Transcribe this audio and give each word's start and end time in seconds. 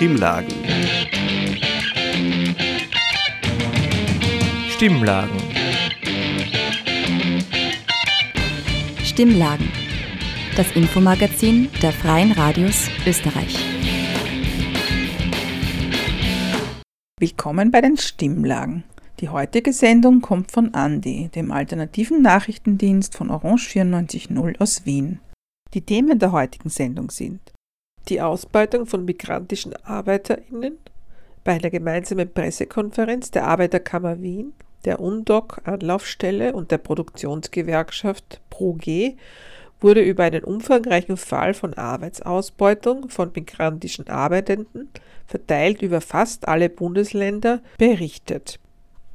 Stimmlagen. 0.00 0.54
Stimmlagen. 4.70 5.36
Stimmlagen. 9.04 9.68
Das 10.56 10.74
Infomagazin 10.74 11.68
der 11.82 11.92
Freien 11.92 12.32
Radios 12.32 12.88
Österreich. 13.06 13.58
Willkommen 17.18 17.70
bei 17.70 17.82
den 17.82 17.98
Stimmlagen. 17.98 18.84
Die 19.20 19.28
heutige 19.28 19.74
Sendung 19.74 20.22
kommt 20.22 20.50
von 20.50 20.72
Andi, 20.72 21.28
dem 21.34 21.52
alternativen 21.52 22.22
Nachrichtendienst 22.22 23.14
von 23.18 23.28
Orange 23.28 23.68
94.0 23.68 24.58
aus 24.60 24.86
Wien. 24.86 25.20
Die 25.74 25.82
Themen 25.82 26.18
der 26.18 26.32
heutigen 26.32 26.70
Sendung 26.70 27.10
sind 27.10 27.52
die 28.10 28.20
Ausbeutung 28.20 28.86
von 28.86 29.04
migrantischen 29.04 29.74
ArbeiterInnen 29.84 30.78
bei 31.44 31.52
einer 31.52 31.70
gemeinsamen 31.70 32.30
Pressekonferenz 32.32 33.30
der 33.30 33.46
Arbeiterkammer 33.46 34.20
Wien, 34.20 34.52
der 34.84 35.00
UNDOC 35.00 35.62
Anlaufstelle 35.64 36.52
und 36.52 36.70
der 36.70 36.78
Produktionsgewerkschaft 36.78 38.40
ProG 38.50 39.14
wurde 39.80 40.02
über 40.02 40.24
einen 40.24 40.44
umfangreichen 40.44 41.16
Fall 41.16 41.54
von 41.54 41.74
Arbeitsausbeutung 41.74 43.08
von 43.08 43.30
migrantischen 43.34 44.08
Arbeitenden, 44.08 44.90
verteilt 45.26 45.80
über 45.80 46.02
fast 46.02 46.48
alle 46.48 46.68
Bundesländer, 46.68 47.62
berichtet. 47.78 48.58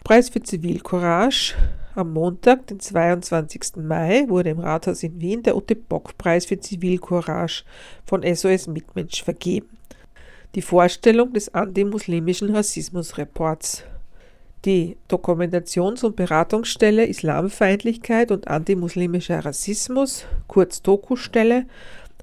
Preis 0.04 0.30
für 0.30 0.42
Zivilcourage 0.42 1.56
am 1.96 2.14
Montag, 2.14 2.68
den 2.68 2.80
22. 2.80 3.78
Mai, 3.78 4.26
wurde 4.28 4.50
im 4.50 4.60
Rathaus 4.60 5.04
in 5.04 5.20
Wien 5.22 5.44
der 5.44 5.56
Ute 5.56 5.76
Bock-Preis 5.76 6.46
für 6.46 6.60
Zivilcourage 6.60 7.64
von 8.06 8.24
SOS 8.24 8.68
Mitmensch 8.68 9.24
vergeben. 9.24 9.78
Die 10.56 10.62
Vorstellung 10.62 11.34
des 11.34 11.54
antimuslimischen 11.54 12.54
Rassismusreports. 12.54 13.84
Die 14.66 14.98
Dokumentations- 15.10 16.04
und 16.04 16.16
Beratungsstelle 16.16 17.06
Islamfeindlichkeit 17.06 18.32
und 18.32 18.48
antimuslimischer 18.48 19.46
Rassismus, 19.46 20.26
kurz 20.48 20.82
Doku-Stelle, 20.82 21.66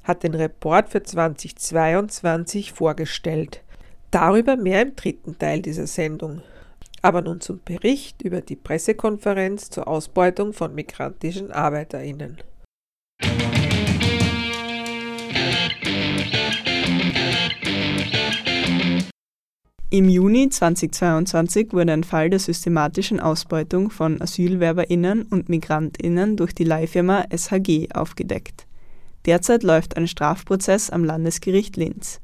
hat 0.03 0.25
den 0.25 0.35
Report 0.35 0.89
für 0.89 1.03
2022 1.03 2.73
vorgestellt. 2.73 3.63
Darüber 4.11 4.57
mehr 4.57 4.83
im 4.83 4.97
dritten 4.97 5.39
Teil 5.39 5.63
dieser 5.63 5.87
Sendung. 5.87 6.43
Aber 7.03 7.21
nun 7.21 7.41
zum 7.41 7.61
Bericht 7.65 8.23
über 8.23 8.41
die 8.41 8.57
Pressekonferenz 8.57 9.71
zur 9.71 9.89
Ausbeutung 9.89 10.53
von 10.53 10.75
migrantischen 10.75 11.51
Arbeiterinnen. 11.51 12.39
Im 19.91 20.09
Juni 20.09 20.49
2022 20.49 21.75
wurde 21.75 21.93
ein 21.93 22.05
Fall 22.05 22.31
der 22.31 22.39
systematischen 22.39 23.21
Ausbeutung 23.21 23.91
von 23.91 24.23
Asylwerberinnen 24.23 25.25
und 25.25 25.51
Migrantinnen 25.51 26.39
durch 26.39 26.55
die 26.55 26.65
Leihfirma 26.65 27.27
SHG 27.31 27.89
aufgedeckt. 27.93 28.67
Derzeit 29.27 29.63
läuft 29.63 29.99
ein 29.99 30.09
Strafprozess 30.09 30.89
am 30.89 31.05
Landesgericht 31.05 31.77
Linz. 31.77 32.21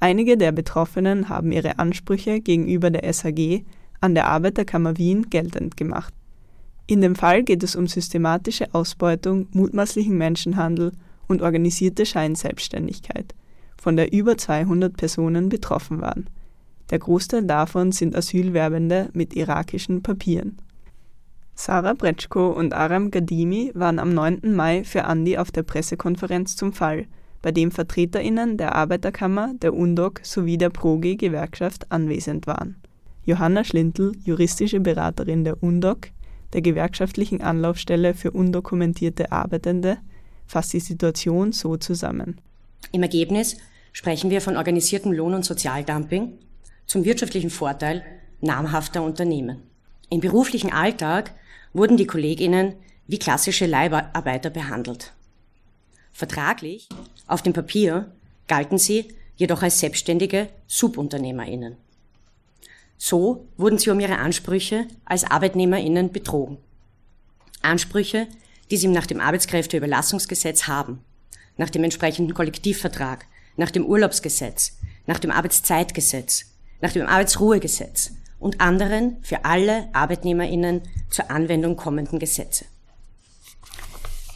Einige 0.00 0.36
der 0.36 0.50
Betroffenen 0.50 1.28
haben 1.28 1.52
ihre 1.52 1.78
Ansprüche 1.78 2.40
gegenüber 2.40 2.90
der 2.90 3.04
SHG 3.12 3.62
an 4.02 4.14
der 4.14 4.26
Arbeiterkammer 4.28 4.98
Wien 4.98 5.30
geltend 5.30 5.76
gemacht. 5.76 6.12
In 6.86 7.00
dem 7.00 7.14
Fall 7.14 7.44
geht 7.44 7.62
es 7.62 7.76
um 7.76 7.86
systematische 7.86 8.74
Ausbeutung, 8.74 9.46
mutmaßlichen 9.52 10.18
Menschenhandel 10.18 10.92
und 11.28 11.40
organisierte 11.40 12.04
Scheinselbstständigkeit, 12.04 13.34
von 13.80 13.96
der 13.96 14.12
über 14.12 14.36
200 14.36 14.96
Personen 14.96 15.48
betroffen 15.48 16.00
waren. 16.00 16.28
Der 16.90 16.98
Großteil 16.98 17.44
davon 17.44 17.92
sind 17.92 18.14
Asylwerbende 18.14 19.08
mit 19.14 19.34
irakischen 19.34 20.02
Papieren. 20.02 20.58
Sarah 21.54 21.94
Bretschko 21.94 22.48
und 22.48 22.74
Aram 22.74 23.10
Gadimi 23.10 23.70
waren 23.74 23.98
am 23.98 24.12
9. 24.12 24.54
Mai 24.54 24.84
für 24.84 25.04
Andi 25.04 25.38
auf 25.38 25.52
der 25.52 25.62
Pressekonferenz 25.62 26.56
zum 26.56 26.72
Fall, 26.72 27.06
bei 27.40 27.52
dem 27.52 27.70
VertreterInnen 27.70 28.56
der 28.56 28.74
Arbeiterkammer, 28.74 29.54
der 29.54 29.74
UNDOC 29.74 30.20
sowie 30.22 30.58
der 30.58 30.70
ProG-Gewerkschaft 30.70 31.90
anwesend 31.90 32.46
waren. 32.46 32.81
Johanna 33.24 33.64
Schlintl, 33.64 34.12
juristische 34.24 34.80
Beraterin 34.80 35.44
der 35.44 35.62
UNDOC, 35.62 36.10
der 36.52 36.62
gewerkschaftlichen 36.62 37.40
Anlaufstelle 37.40 38.14
für 38.14 38.30
undokumentierte 38.30 39.32
Arbeitende, 39.32 39.98
fasst 40.46 40.72
die 40.72 40.80
Situation 40.80 41.52
so 41.52 41.76
zusammen. 41.76 42.40
Im 42.90 43.02
Ergebnis 43.02 43.56
sprechen 43.92 44.30
wir 44.30 44.40
von 44.40 44.56
organisiertem 44.56 45.12
Lohn- 45.12 45.34
und 45.34 45.44
Sozialdumping 45.44 46.38
zum 46.86 47.04
wirtschaftlichen 47.04 47.50
Vorteil 47.50 48.04
namhafter 48.40 49.02
Unternehmen. 49.02 49.62
Im 50.10 50.20
beruflichen 50.20 50.72
Alltag 50.72 51.32
wurden 51.72 51.96
die 51.96 52.06
Kolleginnen 52.06 52.74
wie 53.06 53.18
klassische 53.18 53.66
Leiharbeiter 53.66 54.50
behandelt. 54.50 55.12
Vertraglich, 56.12 56.88
auf 57.26 57.42
dem 57.42 57.52
Papier, 57.52 58.12
galten 58.48 58.78
sie 58.78 59.08
jedoch 59.36 59.62
als 59.62 59.80
selbstständige 59.80 60.48
Subunternehmerinnen. 60.66 61.76
So 63.04 63.48
wurden 63.56 63.78
sie 63.78 63.90
um 63.90 63.98
ihre 63.98 64.18
Ansprüche 64.18 64.86
als 65.04 65.24
Arbeitnehmerinnen 65.24 66.12
betrogen. 66.12 66.58
Ansprüche, 67.60 68.28
die 68.70 68.76
sie 68.76 68.86
nach 68.86 69.06
dem 69.06 69.18
Arbeitskräfteüberlassungsgesetz 69.18 70.68
haben, 70.68 71.00
nach 71.56 71.68
dem 71.68 71.82
entsprechenden 71.82 72.32
Kollektivvertrag, 72.32 73.26
nach 73.56 73.72
dem 73.72 73.84
Urlaubsgesetz, 73.84 74.78
nach 75.06 75.18
dem 75.18 75.32
Arbeitszeitgesetz, 75.32 76.44
nach 76.80 76.92
dem 76.92 77.04
Arbeitsruhegesetz 77.08 78.12
und 78.38 78.60
anderen 78.60 79.16
für 79.22 79.44
alle 79.44 79.88
Arbeitnehmerinnen 79.92 80.82
zur 81.10 81.28
Anwendung 81.28 81.74
kommenden 81.74 82.20
Gesetze. 82.20 82.66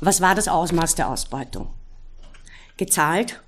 Was 0.00 0.20
war 0.20 0.34
das 0.34 0.48
Ausmaß 0.48 0.96
der 0.96 1.08
Ausbeutung? 1.08 1.68
Gezahlt 2.78 3.40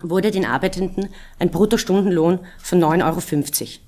wurde 0.00 0.30
den 0.30 0.46
Arbeitenden 0.46 1.10
ein 1.38 1.50
Bruttostundenlohn 1.50 2.38
von 2.62 2.82
9,50 2.82 3.62
Euro. 3.62 3.85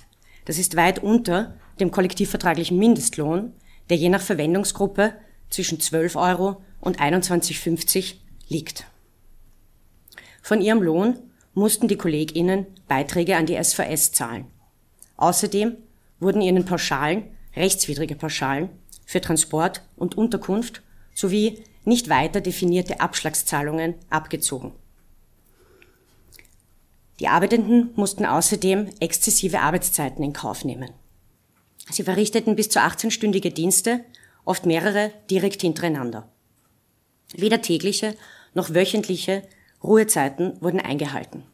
Das 0.49 0.57
ist 0.57 0.77
weit 0.77 1.03
unter 1.03 1.53
dem 1.79 1.91
kollektivvertraglichen 1.91 2.79
Mindestlohn, 2.79 3.53
der 3.91 3.99
je 3.99 4.09
nach 4.09 4.23
Verwendungsgruppe 4.23 5.13
zwischen 5.51 5.79
12 5.79 6.17
Euro 6.17 6.63
und 6.81 6.99
21,50 6.99 8.15
liegt. 8.49 8.87
Von 10.41 10.63
ihrem 10.63 10.83
Lohn 10.83 11.19
mussten 11.53 11.87
die 11.87 11.99
KollegInnen 11.99 12.65
Beiträge 12.89 13.37
an 13.37 13.45
die 13.45 13.63
SVS 13.63 14.13
zahlen. 14.13 14.47
Außerdem 15.19 15.77
wurden 16.19 16.41
ihnen 16.41 16.65
Pauschalen, 16.65 17.25
rechtswidrige 17.55 18.15
Pauschalen, 18.15 18.71
für 19.05 19.21
Transport 19.21 19.83
und 19.97 20.17
Unterkunft 20.17 20.81
sowie 21.15 21.63
nicht 21.85 22.09
weiter 22.09 22.41
definierte 22.41 23.01
Abschlagszahlungen 23.01 23.97
abgezogen. 24.09 24.73
Die 27.21 27.29
Arbeitenden 27.29 27.91
mussten 27.97 28.25
außerdem 28.25 28.91
exzessive 29.01 29.61
Arbeitszeiten 29.61 30.23
in 30.23 30.33
Kauf 30.33 30.65
nehmen. 30.65 30.91
Sie 31.91 32.03
verrichteten 32.03 32.55
bis 32.55 32.69
zu 32.69 32.81
18-stündige 32.81 33.53
Dienste, 33.53 34.05
oft 34.45 34.67
mehrere 34.67 35.13
direkt 35.31 35.63
hintereinander. 35.63 36.29
Weder 37.35 37.61
tägliche 37.61 38.15
noch 38.55 38.75
wöchentliche 38.75 39.43
Ruhezeiten 39.83 40.61
wurden 40.61 40.81
eingehalten. 40.81 41.45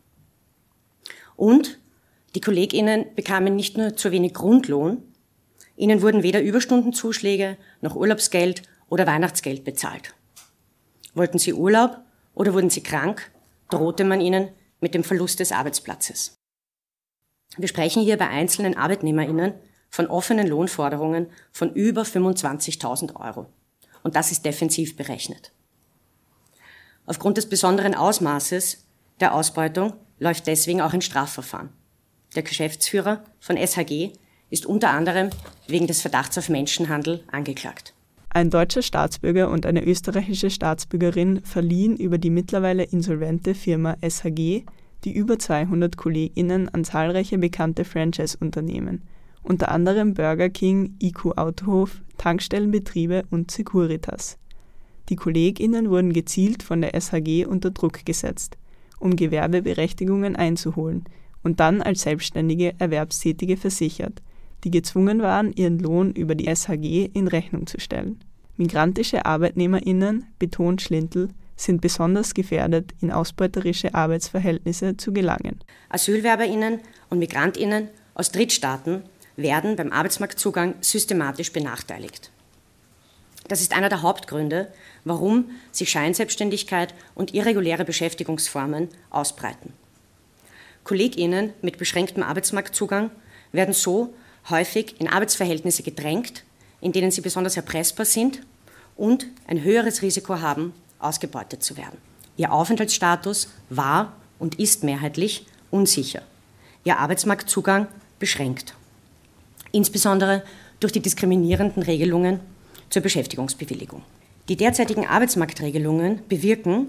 Und 1.37 1.79
die 2.35 2.41
KollegInnen 2.41 3.07
bekamen 3.15 3.57
nicht 3.57 3.77
nur 3.77 3.97
zu 3.97 4.11
wenig 4.11 4.35
Grundlohn, 4.35 5.03
ihnen 5.77 6.03
wurden 6.03 6.23
weder 6.23 6.43
Überstundenzuschläge 6.43 7.57
noch 7.81 7.97
Urlaubsgeld 7.97 8.63
oder 8.89 9.07
Weihnachtsgeld 9.07 9.65
bezahlt. 9.65 10.15
Wollten 11.15 11.39
sie 11.39 11.53
Urlaub 11.53 11.99
oder 12.35 12.55
wurden 12.55 12.71
sie 12.71 12.83
krank, 12.83 13.31
drohte 13.71 14.05
man 14.05 14.21
ihnen 14.21 14.49
mit 14.81 14.95
dem 14.95 15.05
Verlust 15.05 15.41
des 15.41 15.53
Arbeitsplatzes. 15.53 16.37
Wir 17.57 17.69
sprechen 17.69 18.03
hier 18.03 18.17
bei 18.17 18.29
einzelnen 18.29 18.77
ArbeitnehmerInnen 18.77 19.55
von 19.91 20.09
offenen 20.09 20.49
Lohnforderungen 20.49 21.31
von 21.53 21.73
über 21.73 22.03
25.000 22.03 23.15
Euro. 23.17 23.47
Und 24.03 24.17
das 24.17 24.33
ist 24.33 24.45
defensiv 24.45 24.97
berechnet. 24.97 25.53
Aufgrund 27.07 27.37
des 27.37 27.49
besonderen 27.49 27.95
Ausmaßes 27.95 28.87
der 29.21 29.35
Ausbeutung 29.35 29.95
läuft 30.19 30.47
deswegen 30.47 30.81
auch 30.81 30.93
ein 30.93 31.03
Strafverfahren. 31.03 31.71
Der 32.35 32.43
Geschäftsführer 32.43 33.25
von 33.39 33.57
SHG 33.57 34.13
ist 34.51 34.67
unter 34.67 34.91
anderem 34.91 35.31
wegen 35.69 35.87
des 35.87 36.01
Verdachts 36.01 36.37
auf 36.39 36.49
Menschenhandel 36.49 37.25
angeklagt. 37.31 37.94
Ein 38.35 38.51
deutscher 38.51 38.83
Staatsbürger 38.83 39.49
und 39.49 39.65
eine 39.65 39.87
österreichische 39.87 40.51
Staatsbürgerin 40.51 41.41
verliehen 41.45 41.97
über 41.97 42.19
die 42.19 42.31
mittlerweile 42.31 42.83
insolvente 42.83 43.55
Firma 43.55 43.97
SHG 44.07 44.65
die 45.05 45.15
über 45.15 45.39
200 45.39 45.97
KollegInnen 45.97 46.69
an 46.71 46.85
zahlreiche 46.85 47.39
bekannte 47.39 47.85
Franchise-Unternehmen, 47.85 49.03
unter 49.43 49.71
anderem 49.71 50.15
Burger 50.15 50.49
King, 50.49 50.97
IQ 51.03 51.37
Autohof, 51.37 52.03
Tankstellenbetriebe 52.17 53.25
und 53.31 53.51
Securitas. 53.51 54.39
Die 55.11 55.17
KollegInnen 55.17 55.91
wurden 55.91 56.13
gezielt 56.13 56.63
von 56.63 56.81
der 56.81 56.99
SHG 56.99 57.45
unter 57.45 57.71
Druck 57.71 58.07
gesetzt, 58.07 58.57
um 58.99 59.17
Gewerbeberechtigungen 59.17 60.37
einzuholen 60.37 61.05
und 61.43 61.61
dann 61.61 61.83
als 61.83 62.03
selbstständige 62.03 62.75
Erwerbstätige 62.79 63.59
versichert, 63.59 64.23
die 64.65 64.71
gezwungen 64.71 65.23
waren, 65.23 65.53
ihren 65.53 65.79
Lohn 65.79 66.13
über 66.13 66.35
die 66.35 66.55
SHG 66.55 67.11
in 67.13 67.29
Rechnung 67.29 67.67
zu 67.67 67.79
stellen. 67.79 68.21
Migrantische 68.57 69.27
ArbeitnehmerInnen, 69.27 70.27
betont 70.39 70.83
Schlintl, 70.83 71.29
sind 71.57 71.81
besonders 71.81 72.35
gefährdet, 72.35 72.93
in 73.01 73.13
ausbeuterische 73.13 73.95
Arbeitsverhältnisse 73.95 74.97
zu 74.97 75.13
gelangen. 75.13 75.61
AsylwerberInnen 75.89 76.81
und 77.11 77.19
MigrantInnen 77.19 77.89
aus 78.15 78.33
Drittstaaten 78.33 79.03
werden 79.37 79.77
beim 79.77 79.93
Arbeitsmarktzugang 79.93 80.75
systematisch 80.81 81.53
benachteiligt. 81.53 82.31
Das 83.49 83.61
ist 83.61 83.77
einer 83.77 83.89
der 83.89 84.03
Hauptgründe, 84.03 84.73
warum 85.05 85.51
sich 85.71 85.91
Scheinselbstständigkeit 85.91 86.95
und 87.15 87.35
irreguläre 87.35 87.85
Beschäftigungsformen 87.85 88.89
ausbreiten. 89.11 89.73
KollegInnen 90.85 91.53
mit 91.61 91.79
beschränktem 91.79 92.23
Arbeitsmarktzugang 92.23 93.11
werden 93.53 93.75
so 93.75 94.15
häufig 94.51 95.01
in 95.01 95.09
Arbeitsverhältnisse 95.09 95.83
gedrängt, 95.83 96.45
in 96.81 96.93
denen 96.93 97.11
sie 97.11 97.21
besonders 97.21 97.57
erpressbar 97.57 98.07
sind 98.07 98.43
und 98.97 99.27
ein 99.47 99.63
höheres 99.63 100.03
Risiko 100.03 100.41
haben, 100.41 100.73
ausgebeutet 100.99 101.63
zu 101.63 101.77
werden. 101.77 101.99
Ihr 102.37 102.53
Aufenthaltsstatus 102.53 103.49
war 103.71 104.13
und 104.39 104.59
ist 104.59 104.85
mehrheitlich 104.85 105.47
unsicher. 105.71 106.23
Ihr 106.85 106.99
Arbeitsmarktzugang 106.99 107.87
beschränkt. 108.19 108.75
Insbesondere 109.73 110.43
durch 110.81 110.93
die 110.93 111.01
diskriminierenden 111.01 111.83
Regelungen 111.83 112.41
zur 112.91 113.03
Beschäftigungsbewilligung. 113.03 114.03
Die 114.49 114.57
derzeitigen 114.57 115.07
Arbeitsmarktregelungen 115.07 116.21
bewirken, 116.29 116.89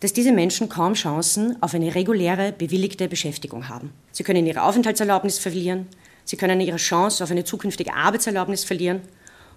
dass 0.00 0.12
diese 0.12 0.32
Menschen 0.32 0.68
kaum 0.68 0.94
Chancen 0.94 1.62
auf 1.62 1.74
eine 1.74 1.94
reguläre, 1.94 2.52
bewilligte 2.52 3.08
Beschäftigung 3.08 3.68
haben. 3.68 3.92
Sie 4.12 4.22
können 4.22 4.46
ihre 4.46 4.62
Aufenthaltserlaubnis 4.62 5.38
verlieren, 5.38 5.86
sie 6.24 6.36
können 6.36 6.60
ihre 6.60 6.76
Chance 6.76 7.22
auf 7.22 7.30
eine 7.30 7.44
zukünftige 7.44 7.94
Arbeitserlaubnis 7.94 8.64
verlieren 8.64 9.02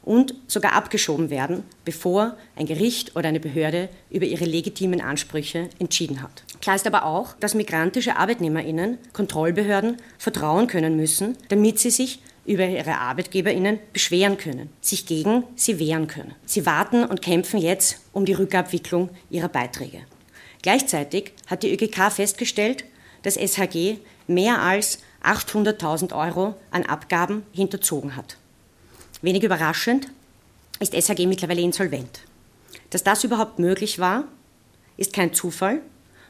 und 0.04 0.36
sogar 0.48 0.74
abgeschoben 0.74 1.30
werden, 1.30 1.63
bevor 1.86 2.36
ein 2.56 2.65
Gericht 2.65 3.15
oder 3.15 3.30
eine 3.30 3.39
Behörde 3.39 3.89
über 4.10 4.25
ihre 4.25 4.45
legitimen 4.45 5.01
Ansprüche 5.01 5.69
entschieden 5.80 6.21
hat. 6.21 6.44
Klar 6.62 6.75
ist 6.75 6.88
aber 6.88 7.06
auch, 7.06 7.33
dass 7.39 7.56
migrantische 7.56 8.18
Arbeitnehmerinnen 8.18 8.98
Kontrollbehörden 9.13 9.98
vertrauen 10.18 10.68
können 10.68 10.95
müssen, 10.95 11.38
damit 11.50 11.80
sie 11.80 11.89
sich 11.89 12.19
über 12.45 12.68
ihre 12.68 12.98
Arbeitgeberinnen 12.98 13.80
beschweren 13.94 14.38
können, 14.38 14.69
sich 14.81 15.06
gegen 15.06 15.44
sie 15.56 15.80
wehren 15.80 16.07
können. 16.07 16.36
Sie 16.45 16.65
warten 16.65 17.06
und 17.06 17.21
kämpfen 17.21 17.60
jetzt 17.60 18.01
um 18.12 18.25
die 18.25 18.33
Rückabwicklung 18.33 19.10
ihrer 19.30 19.48
Beiträge. 19.48 20.00
Gleichzeitig 20.62 21.31
hat 21.48 21.63
die 21.63 21.74
ÖGK 21.74 22.12
festgestellt, 22.12 22.83
dass 23.21 23.36
SHG 23.36 23.98
mehr 24.27 24.62
als 24.62 25.00
800.000 25.23 26.13
Euro 26.13 26.55
an 26.71 26.83
Abgaben 26.83 27.43
hinterzogen 27.51 28.15
hat. 28.15 28.37
Wenig 29.21 29.43
überraschend 29.43 30.09
ist 30.79 30.93
SHG 30.93 31.27
mittlerweile 31.27 31.61
insolvent. 31.61 32.21
Dass 32.89 33.03
das 33.03 33.23
überhaupt 33.23 33.59
möglich 33.59 33.99
war, 33.99 34.25
ist 34.97 35.13
kein 35.13 35.33
Zufall, 35.33 35.81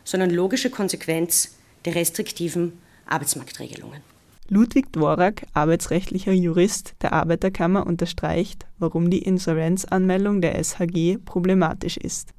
sondern 0.04 0.30
logische 0.30 0.70
Konsequenz 0.70 1.56
der 1.86 1.96
restriktiven 1.96 2.80
Arbeitsmarktregelungen. 3.06 4.02
Ludwig 4.50 4.92
Dvorak, 4.92 5.48
arbeitsrechtlicher 5.54 6.34
Jurist 6.34 6.96
der 7.02 7.14
Arbeiterkammer, 7.14 7.88
unterstreicht, 7.88 8.66
warum 8.78 9.10
die 9.10 9.24
Insolvenzanmeldung 9.24 10.42
der 10.42 10.62
SHG 10.62 11.18
problematisch 11.18 11.98
ist. 11.98 12.30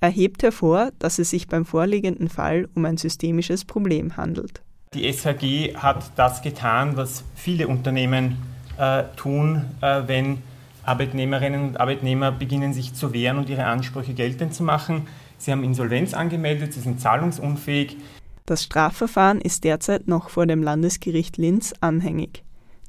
Er 0.00 0.10
hebt 0.10 0.42
hervor, 0.42 0.92
dass 0.98 1.18
es 1.18 1.30
sich 1.30 1.48
beim 1.48 1.64
vorliegenden 1.64 2.28
Fall 2.28 2.68
um 2.74 2.84
ein 2.84 2.98
systemisches 2.98 3.64
Problem 3.64 4.16
handelt. 4.16 4.62
Die 4.96 5.12
SHG 5.12 5.76
hat 5.76 6.10
das 6.16 6.40
getan, 6.40 6.96
was 6.96 7.22
viele 7.34 7.68
Unternehmen 7.68 8.38
äh, 8.78 9.02
tun, 9.16 9.66
äh, 9.82 10.04
wenn 10.06 10.38
Arbeitnehmerinnen 10.84 11.68
und 11.68 11.78
Arbeitnehmer 11.78 12.32
beginnen, 12.32 12.72
sich 12.72 12.94
zu 12.94 13.12
wehren 13.12 13.36
und 13.36 13.50
ihre 13.50 13.66
Ansprüche 13.66 14.14
geltend 14.14 14.54
zu 14.54 14.62
machen. 14.62 15.06
Sie 15.36 15.52
haben 15.52 15.64
Insolvenz 15.64 16.14
angemeldet, 16.14 16.72
sie 16.72 16.80
sind 16.80 16.98
zahlungsunfähig. 16.98 17.98
Das 18.46 18.62
Strafverfahren 18.62 19.42
ist 19.42 19.64
derzeit 19.64 20.08
noch 20.08 20.30
vor 20.30 20.46
dem 20.46 20.62
Landesgericht 20.62 21.36
Linz 21.36 21.74
anhängig. 21.82 22.42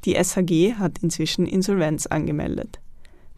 Die 0.06 0.14
SHG 0.14 0.76
hat 0.76 1.00
inzwischen 1.00 1.46
Insolvenz 1.46 2.08
angemeldet. 2.08 2.80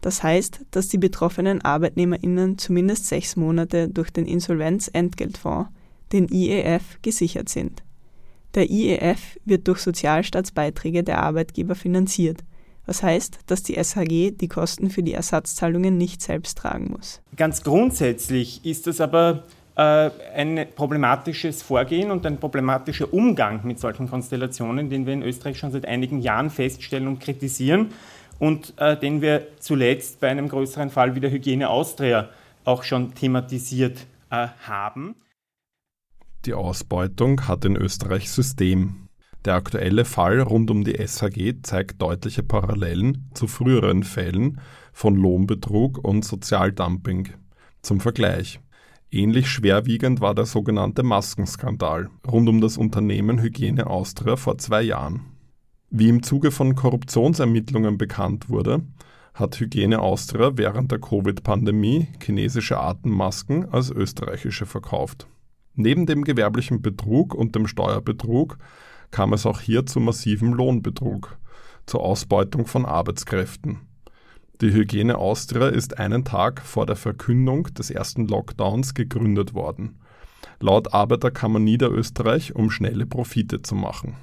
Das 0.00 0.22
heißt, 0.22 0.60
dass 0.70 0.86
die 0.86 0.98
betroffenen 0.98 1.60
ArbeitnehmerInnen 1.60 2.56
zumindest 2.56 3.08
sechs 3.08 3.34
Monate 3.34 3.88
durch 3.88 4.12
den 4.12 4.26
Insolvenzentgeltfonds, 4.26 5.70
den 6.12 6.28
IEF, 6.28 7.02
gesichert 7.02 7.48
sind. 7.48 7.82
Der 8.54 8.68
IEF 8.68 9.38
wird 9.44 9.68
durch 9.68 9.78
Sozialstaatsbeiträge 9.78 11.04
der 11.04 11.22
Arbeitgeber 11.22 11.74
finanziert, 11.74 12.40
was 12.86 13.02
heißt, 13.02 13.38
dass 13.46 13.62
die 13.62 13.74
SHG 13.74 14.32
die 14.32 14.48
Kosten 14.48 14.90
für 14.90 15.02
die 15.02 15.14
Ersatzzahlungen 15.14 15.96
nicht 15.96 16.20
selbst 16.20 16.58
tragen 16.58 16.90
muss. 16.90 17.20
Ganz 17.36 17.62
grundsätzlich 17.62 18.64
ist 18.64 18.88
es 18.88 19.00
aber 19.00 19.44
äh, 19.76 20.10
ein 20.34 20.66
problematisches 20.74 21.62
Vorgehen 21.62 22.10
und 22.10 22.26
ein 22.26 22.38
problematischer 22.38 23.14
Umgang 23.14 23.60
mit 23.62 23.78
solchen 23.78 24.08
Konstellationen, 24.10 24.90
den 24.90 25.06
wir 25.06 25.12
in 25.12 25.22
Österreich 25.22 25.56
schon 25.56 25.70
seit 25.70 25.86
einigen 25.86 26.20
Jahren 26.20 26.50
feststellen 26.50 27.06
und 27.06 27.20
kritisieren 27.20 27.92
und 28.40 28.74
äh, 28.78 28.96
den 28.96 29.22
wir 29.22 29.46
zuletzt 29.60 30.18
bei 30.18 30.28
einem 30.28 30.48
größeren 30.48 30.90
Fall 30.90 31.14
wie 31.14 31.20
der 31.20 31.30
Hygiene 31.30 31.68
Austria 31.68 32.30
auch 32.64 32.82
schon 32.82 33.14
thematisiert 33.14 34.06
äh, 34.30 34.48
haben. 34.66 35.14
Die 36.46 36.54
Ausbeutung 36.54 37.46
hat 37.48 37.66
in 37.66 37.76
Österreich 37.76 38.30
System. 38.30 39.08
Der 39.44 39.54
aktuelle 39.54 40.06
Fall 40.06 40.40
rund 40.40 40.70
um 40.70 40.84
die 40.84 40.94
SHG 40.94 41.60
zeigt 41.62 42.00
deutliche 42.00 42.42
Parallelen 42.42 43.30
zu 43.34 43.46
früheren 43.46 44.04
Fällen 44.04 44.58
von 44.92 45.16
Lohnbetrug 45.16 45.98
und 45.98 46.24
Sozialdumping. 46.24 47.28
Zum 47.82 48.00
Vergleich. 48.00 48.58
Ähnlich 49.10 49.50
schwerwiegend 49.50 50.22
war 50.22 50.34
der 50.34 50.46
sogenannte 50.46 51.02
Maskenskandal 51.02 52.08
rund 52.26 52.48
um 52.48 52.62
das 52.62 52.78
Unternehmen 52.78 53.42
Hygiene 53.42 53.86
Austria 53.86 54.36
vor 54.36 54.56
zwei 54.56 54.80
Jahren. 54.80 55.26
Wie 55.90 56.08
im 56.08 56.22
Zuge 56.22 56.52
von 56.52 56.74
Korruptionsermittlungen 56.74 57.98
bekannt 57.98 58.48
wurde, 58.48 58.82
hat 59.34 59.60
Hygiene 59.60 60.00
Austria 60.00 60.52
während 60.56 60.90
der 60.90 61.00
Covid-Pandemie 61.00 62.08
chinesische 62.22 62.78
Atemmasken 62.78 63.68
als 63.68 63.90
österreichische 63.90 64.64
verkauft. 64.64 65.26
Neben 65.80 66.04
dem 66.04 66.24
gewerblichen 66.24 66.82
Betrug 66.82 67.34
und 67.34 67.54
dem 67.54 67.66
Steuerbetrug 67.66 68.58
kam 69.10 69.32
es 69.32 69.46
auch 69.46 69.60
hier 69.60 69.86
zu 69.86 69.98
massivem 69.98 70.52
Lohnbetrug, 70.52 71.38
zur 71.86 72.02
Ausbeutung 72.02 72.66
von 72.66 72.84
Arbeitskräften. 72.84 73.80
Die 74.60 74.74
Hygiene 74.74 75.16
Austria 75.16 75.68
ist 75.68 75.98
einen 75.98 76.26
Tag 76.26 76.60
vor 76.60 76.84
der 76.84 76.96
Verkündung 76.96 77.72
des 77.72 77.90
ersten 77.90 78.28
Lockdowns 78.28 78.92
gegründet 78.92 79.54
worden. 79.54 79.98
Laut 80.60 80.92
Arbeiterkammer 80.92 81.60
Niederösterreich, 81.60 82.54
um 82.54 82.70
schnelle 82.70 83.06
Profite 83.06 83.62
zu 83.62 83.74
machen. 83.74 84.16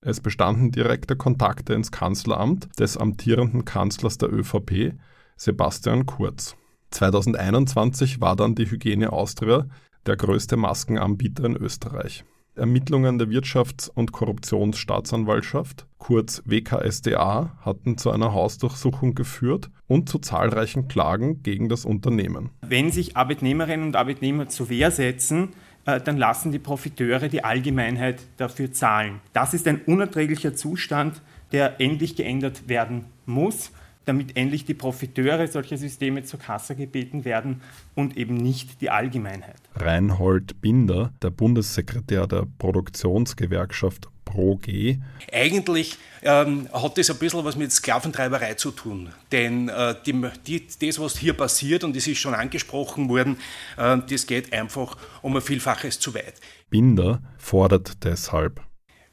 Es 0.00 0.20
bestanden 0.20 0.70
direkte 0.70 1.14
Kontakte 1.14 1.74
ins 1.74 1.92
Kanzleramt 1.92 2.70
des 2.80 2.96
amtierenden 2.96 3.66
Kanzlers 3.66 4.16
der 4.16 4.32
ÖVP, 4.32 4.94
Sebastian 5.36 6.06
Kurz. 6.06 6.56
2021 6.90 8.22
war 8.22 8.34
dann 8.34 8.54
die 8.54 8.70
Hygiene 8.70 9.12
Austria 9.12 9.66
der 10.06 10.16
größte 10.16 10.56
Maskenanbieter 10.56 11.44
in 11.44 11.56
Österreich. 11.56 12.24
Ermittlungen 12.54 13.18
der 13.18 13.28
Wirtschafts- 13.28 13.88
und 13.88 14.12
Korruptionsstaatsanwaltschaft, 14.12 15.86
kurz 15.98 16.42
WKSDA, 16.44 17.56
hatten 17.62 17.96
zu 17.96 18.10
einer 18.10 18.34
Hausdurchsuchung 18.34 19.14
geführt 19.14 19.70
und 19.86 20.08
zu 20.08 20.18
zahlreichen 20.18 20.86
Klagen 20.86 21.42
gegen 21.42 21.70
das 21.70 21.86
Unternehmen. 21.86 22.50
Wenn 22.60 22.90
sich 22.90 23.16
Arbeitnehmerinnen 23.16 23.86
und 23.86 23.96
Arbeitnehmer 23.96 24.48
zur 24.48 24.68
Wehr 24.68 24.90
setzen, 24.90 25.50
äh, 25.86 25.98
dann 26.00 26.18
lassen 26.18 26.52
die 26.52 26.58
Profiteure 26.58 27.28
die 27.28 27.42
Allgemeinheit 27.42 28.20
dafür 28.36 28.70
zahlen. 28.72 29.20
Das 29.32 29.54
ist 29.54 29.66
ein 29.66 29.80
unerträglicher 29.86 30.54
Zustand, 30.54 31.22
der 31.52 31.80
endlich 31.80 32.16
geändert 32.16 32.68
werden 32.68 33.06
muss 33.24 33.70
damit 34.04 34.36
endlich 34.36 34.64
die 34.64 34.74
Profiteure 34.74 35.46
solcher 35.46 35.76
Systeme 35.76 36.22
zur 36.24 36.40
Kasse 36.40 36.74
gebeten 36.74 37.24
werden 37.24 37.60
und 37.94 38.16
eben 38.16 38.34
nicht 38.34 38.80
die 38.80 38.90
Allgemeinheit. 38.90 39.56
Reinhold 39.74 40.60
Binder, 40.60 41.12
der 41.22 41.30
Bundessekretär 41.30 42.26
der 42.26 42.46
Produktionsgewerkschaft 42.58 44.08
ProG. 44.24 44.98
Eigentlich 45.32 45.98
ähm, 46.22 46.68
hat 46.72 46.96
das 46.98 47.10
ein 47.10 47.18
bisschen 47.18 47.44
was 47.44 47.56
mit 47.56 47.72
Sklaventreiberei 47.72 48.54
zu 48.54 48.70
tun. 48.70 49.10
Denn 49.30 49.68
äh, 49.68 49.94
die, 50.06 50.28
die, 50.46 50.66
das, 50.80 50.98
was 50.98 51.18
hier 51.18 51.34
passiert, 51.34 51.84
und 51.84 51.96
es 51.96 52.06
ist 52.06 52.18
schon 52.18 52.34
angesprochen 52.34 53.08
worden, 53.08 53.36
äh, 53.76 53.98
das 54.08 54.26
geht 54.26 54.52
einfach 54.52 54.96
um 55.20 55.36
ein 55.36 55.42
Vielfaches 55.42 55.98
zu 55.98 56.14
weit. 56.14 56.34
Binder 56.70 57.22
fordert 57.36 58.04
deshalb. 58.04 58.60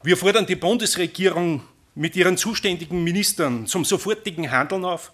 Wir 0.02 0.16
fordern 0.16 0.46
die 0.46 0.56
Bundesregierung 0.56 1.62
mit 2.00 2.16
ihren 2.16 2.38
zuständigen 2.38 3.04
Ministern 3.04 3.66
zum 3.66 3.84
sofortigen 3.84 4.50
Handeln 4.50 4.86
auf, 4.86 5.12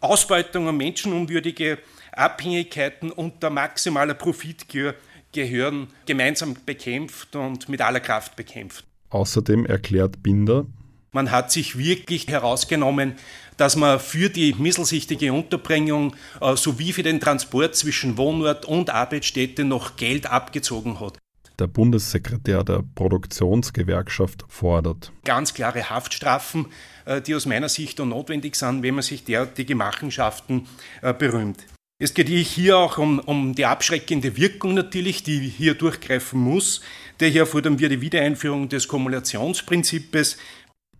Ausbeutung 0.00 0.68
und 0.68 0.76
menschenunwürdige 0.76 1.78
Abhängigkeiten 2.12 3.10
unter 3.10 3.50
maximaler 3.50 4.14
Profitgier 4.14 4.94
gehören 5.32 5.88
gemeinsam 6.06 6.56
bekämpft 6.64 7.34
und 7.34 7.68
mit 7.68 7.80
aller 7.80 7.98
Kraft 7.98 8.36
bekämpft. 8.36 8.84
Außerdem 9.10 9.66
erklärt 9.66 10.22
Binder, 10.22 10.66
man 11.10 11.32
hat 11.32 11.50
sich 11.50 11.76
wirklich 11.76 12.28
herausgenommen, 12.28 13.14
dass 13.56 13.74
man 13.74 13.98
für 13.98 14.30
die 14.30 14.54
misselsichtige 14.54 15.32
Unterbringung 15.32 16.14
äh, 16.40 16.54
sowie 16.54 16.92
für 16.92 17.02
den 17.02 17.18
Transport 17.18 17.74
zwischen 17.74 18.16
Wohnort 18.16 18.64
und 18.66 18.90
Arbeitsstätte 18.90 19.64
noch 19.64 19.96
Geld 19.96 20.30
abgezogen 20.30 21.00
hat. 21.00 21.18
Der 21.60 21.66
Bundessekretär 21.66 22.64
der 22.64 22.82
Produktionsgewerkschaft 22.94 24.46
fordert 24.48 25.12
ganz 25.24 25.52
klare 25.52 25.90
Haftstrafen, 25.90 26.68
äh, 27.04 27.20
die 27.20 27.34
aus 27.34 27.44
meiner 27.44 27.68
Sicht 27.68 27.98
notwendig 27.98 28.56
sind, 28.56 28.82
wenn 28.82 28.94
man 28.94 29.02
sich 29.02 29.24
derartige 29.24 29.74
Machenschaften 29.74 30.66
äh, 31.02 31.12
berühmt. 31.12 31.66
Es 32.02 32.14
geht 32.14 32.28
hier 32.28 32.78
auch 32.78 32.96
um, 32.96 33.18
um, 33.18 33.54
die 33.54 33.66
abschreckende 33.66 34.38
Wirkung 34.38 34.72
natürlich, 34.72 35.22
die 35.22 35.38
hier 35.38 35.74
durchgreifen 35.74 36.40
muss. 36.40 36.80
Daher 37.18 37.44
fordern 37.44 37.78
wir 37.78 37.90
die 37.90 38.00
Wiedereinführung 38.00 38.70
des 38.70 38.88
Kumulationsprinzips, 38.88 40.38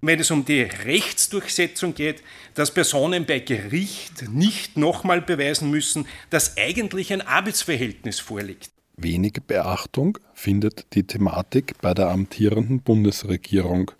wenn 0.02 0.21
es 0.21 0.31
um 0.31 0.45
die 0.45 0.61
Rechtsdurchsetzung 0.61 1.95
geht, 1.95 2.23
dass 2.52 2.75
Personen 2.75 3.25
bei 3.25 3.38
Gericht 3.38 4.29
nicht 4.29 4.76
nochmal 4.76 5.23
beweisen 5.23 5.71
müssen, 5.71 6.07
dass 6.29 6.59
eigentlich 6.59 7.14
ein 7.14 7.23
Arbeitsverhältnis 7.23 8.21
vorliegt. 8.21 8.71
Wenig 9.02 9.38
Beachtung 9.47 10.19
findet 10.35 10.95
die 10.95 11.07
Thematik 11.07 11.80
bei 11.80 11.95
der 11.95 12.11
amtierenden 12.11 12.83
Bundesregierung. 12.83 13.92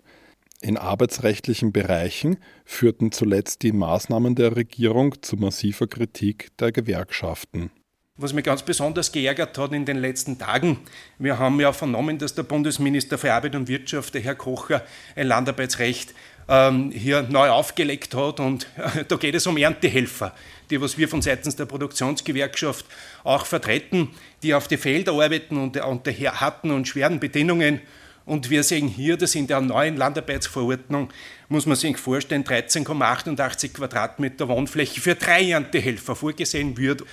In 0.61 0.77
arbeitsrechtlichen 0.77 1.71
Bereichen 1.71 2.37
führten 2.65 3.11
zuletzt 3.11 3.63
die 3.63 3.71
Maßnahmen 3.71 4.35
der 4.35 4.55
Regierung 4.55 5.19
zu 5.23 5.37
massiver 5.37 5.87
Kritik 5.87 6.55
der 6.59 6.71
Gewerkschaften. 6.71 7.71
Was 8.15 8.33
mich 8.33 8.45
ganz 8.45 8.61
besonders 8.61 9.11
geärgert 9.11 9.57
hat 9.57 9.73
in 9.73 9.85
den 9.85 9.97
letzten 9.97 10.37
Tagen, 10.37 10.77
wir 11.17 11.39
haben 11.39 11.59
ja 11.59 11.73
vernommen, 11.73 12.19
dass 12.19 12.35
der 12.35 12.43
Bundesminister 12.43 13.17
für 13.17 13.33
Arbeit 13.33 13.55
und 13.55 13.67
Wirtschaft, 13.67 14.13
der 14.13 14.21
Herr 14.21 14.35
Kocher, 14.35 14.85
ein 15.15 15.25
Landarbeitsrecht 15.25 16.13
ähm, 16.51 16.91
hier 16.91 17.23
neu 17.23 17.49
aufgelegt 17.49 18.13
hat. 18.13 18.39
Und 18.39 18.67
äh, 18.77 19.03
da 19.07 19.15
geht 19.15 19.33
es 19.33 19.47
um 19.47 19.57
Erntehelfer, 19.57 20.35
die, 20.69 20.79
was 20.79 20.97
wir 20.97 21.09
von 21.09 21.23
seitens 21.23 21.55
der 21.55 21.65
Produktionsgewerkschaft 21.65 22.85
auch 23.23 23.47
vertreten, 23.47 24.09
die 24.43 24.53
auf 24.53 24.67
die 24.67 24.77
Felder 24.77 25.13
arbeiten 25.13 25.57
und 25.57 25.77
unter 25.77 26.11
harten 26.11 26.69
und 26.69 26.87
schweren 26.87 27.19
Bedingungen 27.19 27.81
und 28.25 28.49
wir 28.49 28.63
sehen 28.63 28.87
hier, 28.87 29.17
dass 29.17 29.33
in 29.35 29.47
der 29.47 29.61
neuen 29.61 29.97
Landarbeitsverordnung, 29.97 31.11
muss 31.49 31.65
man 31.65 31.75
sich 31.75 31.97
vorstellen, 31.97 32.43
13,88 32.43 33.73
Quadratmeter 33.73 34.47
Wohnfläche 34.47 35.01
für 35.01 35.15
drei 35.15 35.49
Erntehelfer 35.49 36.15
vorgesehen 36.15 36.77
wird. 36.77 37.03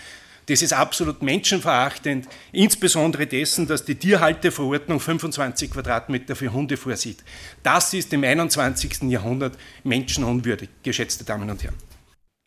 Das 0.48 0.62
ist 0.62 0.72
absolut 0.72 1.22
menschenverachtend, 1.22 2.26
insbesondere 2.52 3.26
dessen, 3.26 3.66
dass 3.66 3.84
die 3.84 3.94
Tierhalteverordnung 3.94 4.98
25 4.98 5.70
Quadratmeter 5.70 6.34
für 6.34 6.52
Hunde 6.52 6.76
vorsieht. 6.76 7.22
Das 7.62 7.92
ist 7.94 8.12
im 8.12 8.24
21. 8.24 9.02
Jahrhundert 9.02 9.58
menschenunwürdig, 9.84 10.70
geschätzte 10.82 11.24
Damen 11.24 11.50
und 11.50 11.62
Herren. 11.62 11.76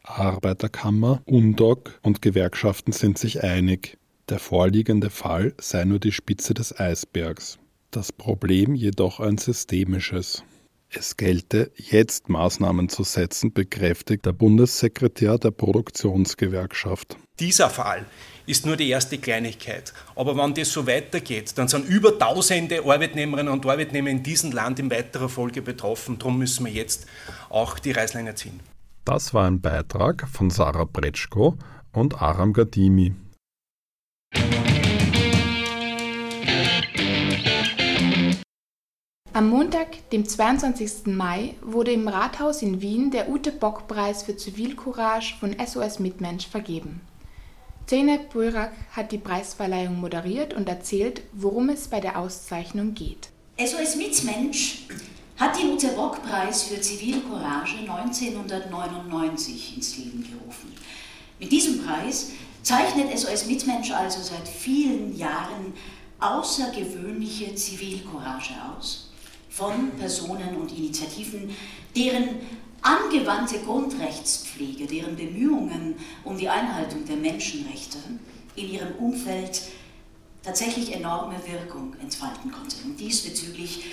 Arbeiterkammer, 0.03 1.21
UNDOC 1.25 1.99
und 2.01 2.21
Gewerkschaften 2.21 2.91
sind 2.91 3.19
sich 3.19 3.43
einig. 3.43 3.97
Der 4.29 4.39
vorliegende 4.39 5.09
Fall 5.09 5.53
sei 5.59 5.85
nur 5.85 5.99
die 5.99 6.11
Spitze 6.11 6.53
des 6.53 6.77
Eisbergs 6.77 7.59
das 7.91 8.11
Problem 8.11 8.73
jedoch 8.73 9.19
ein 9.19 9.37
systemisches. 9.37 10.43
Es 10.93 11.15
gelte, 11.15 11.71
jetzt 11.77 12.27
Maßnahmen 12.27 12.89
zu 12.89 13.03
setzen, 13.03 13.53
bekräftigt 13.53 14.25
der 14.25 14.33
Bundessekretär 14.33 15.37
der 15.37 15.51
Produktionsgewerkschaft. 15.51 17.15
Dieser 17.39 17.69
Fall 17.69 18.05
ist 18.45 18.65
nur 18.65 18.75
die 18.75 18.89
erste 18.89 19.17
Kleinigkeit. 19.17 19.93
Aber 20.17 20.35
wenn 20.35 20.53
das 20.53 20.69
so 20.69 20.85
weitergeht, 20.85 21.57
dann 21.57 21.69
sind 21.69 21.87
über 21.87 22.19
tausende 22.19 22.83
Arbeitnehmerinnen 22.83 23.53
und 23.53 23.65
Arbeitnehmer 23.65 24.09
in 24.09 24.21
diesem 24.21 24.51
Land 24.51 24.79
in 24.79 24.91
weiterer 24.91 25.29
Folge 25.29 25.61
betroffen. 25.61 26.19
Darum 26.19 26.37
müssen 26.37 26.65
wir 26.65 26.73
jetzt 26.73 27.05
auch 27.47 27.79
die 27.79 27.91
Reißleine 27.91 28.35
ziehen. 28.35 28.59
Das 29.05 29.33
war 29.33 29.47
ein 29.47 29.61
Beitrag 29.61 30.27
von 30.27 30.49
Sarah 30.49 30.83
Bretschko 30.83 31.57
und 31.93 32.21
Aram 32.21 32.51
Gadimi. 32.51 33.13
Am 39.33 39.49
Montag, 39.49 40.09
dem 40.09 40.27
22. 40.27 41.05
Mai, 41.05 41.55
wurde 41.61 41.93
im 41.93 42.09
Rathaus 42.09 42.61
in 42.61 42.81
Wien 42.81 43.11
der 43.11 43.29
Ute-Bock-Preis 43.29 44.23
für 44.23 44.35
Zivilcourage 44.35 45.35
von 45.39 45.55
SOS 45.57 45.99
Mitmensch 45.99 46.47
vergeben. 46.47 46.99
Zeynep 47.87 48.33
Buirak 48.33 48.73
hat 48.91 49.13
die 49.13 49.17
Preisverleihung 49.17 50.01
moderiert 50.01 50.53
und 50.53 50.67
erzählt, 50.67 51.21
worum 51.31 51.69
es 51.69 51.87
bei 51.87 52.01
der 52.01 52.19
Auszeichnung 52.19 52.93
geht. 52.93 53.29
SOS 53.57 53.95
Mitmensch 53.95 54.87
hat 55.37 55.57
den 55.57 55.75
Ute-Bock-Preis 55.75 56.63
für 56.63 56.81
Zivilcourage 56.81 57.77
1999 57.89 59.77
ins 59.77 59.97
Leben 59.97 60.27
gerufen. 60.29 60.73
Mit 61.39 61.53
diesem 61.53 61.81
Preis 61.85 62.31
zeichnet 62.63 63.17
SOS 63.17 63.45
Mitmensch 63.45 63.91
also 63.91 64.21
seit 64.21 64.45
vielen 64.45 65.15
Jahren 65.15 65.71
außergewöhnliche 66.19 67.55
Zivilcourage 67.55 68.51
aus 68.77 69.10
von 69.51 69.91
Personen 69.99 70.55
und 70.55 70.75
Initiativen, 70.75 71.55
deren 71.95 72.39
angewandte 72.81 73.59
Grundrechtspflege, 73.59 74.87
deren 74.87 75.15
Bemühungen 75.15 75.95
um 76.23 76.37
die 76.37 76.49
Einhaltung 76.49 77.05
der 77.05 77.17
Menschenrechte 77.17 77.99
in 78.55 78.71
ihrem 78.71 78.95
Umfeld 78.95 79.61
tatsächlich 80.41 80.95
enorme 80.95 81.35
Wirkung 81.45 81.95
entfalten 82.01 82.51
konnte. 82.51 82.77
Und 82.83 82.99
diesbezüglich 82.99 83.83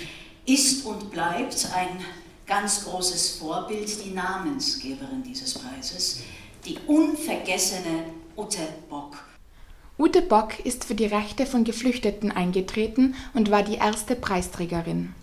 ist 0.45 0.85
und 0.85 1.11
bleibt 1.11 1.67
ein 1.75 2.03
ganz 2.47 2.85
großes 2.85 3.37
Vorbild 3.37 4.03
die 4.03 4.11
Namensgeberin 4.11 5.21
dieses 5.21 5.53
Preises, 5.53 6.21
die 6.65 6.77
unvergessene 6.87 8.05
Ute 8.35 8.67
Bock. 8.89 9.17
Ute 9.99 10.21
Bock 10.21 10.65
ist 10.65 10.85
für 10.85 10.95
die 10.95 11.05
Rechte 11.05 11.45
von 11.45 11.65
Geflüchteten 11.65 12.31
eingetreten 12.31 13.15
und 13.33 13.51
war 13.51 13.63
die 13.63 13.75
erste 13.75 14.15
Preisträgerin. 14.15 15.13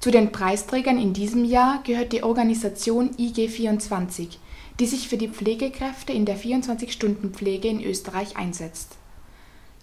Zu 0.00 0.12
den 0.12 0.30
Preisträgern 0.30 0.96
in 0.96 1.12
diesem 1.12 1.44
Jahr 1.44 1.82
gehört 1.82 2.12
die 2.12 2.22
Organisation 2.22 3.10
IG24, 3.16 4.36
die 4.78 4.86
sich 4.86 5.08
für 5.08 5.16
die 5.16 5.28
Pflegekräfte 5.28 6.12
in 6.12 6.24
der 6.24 6.38
24-Stunden-Pflege 6.38 7.66
in 7.66 7.82
Österreich 7.82 8.36
einsetzt. 8.36 8.96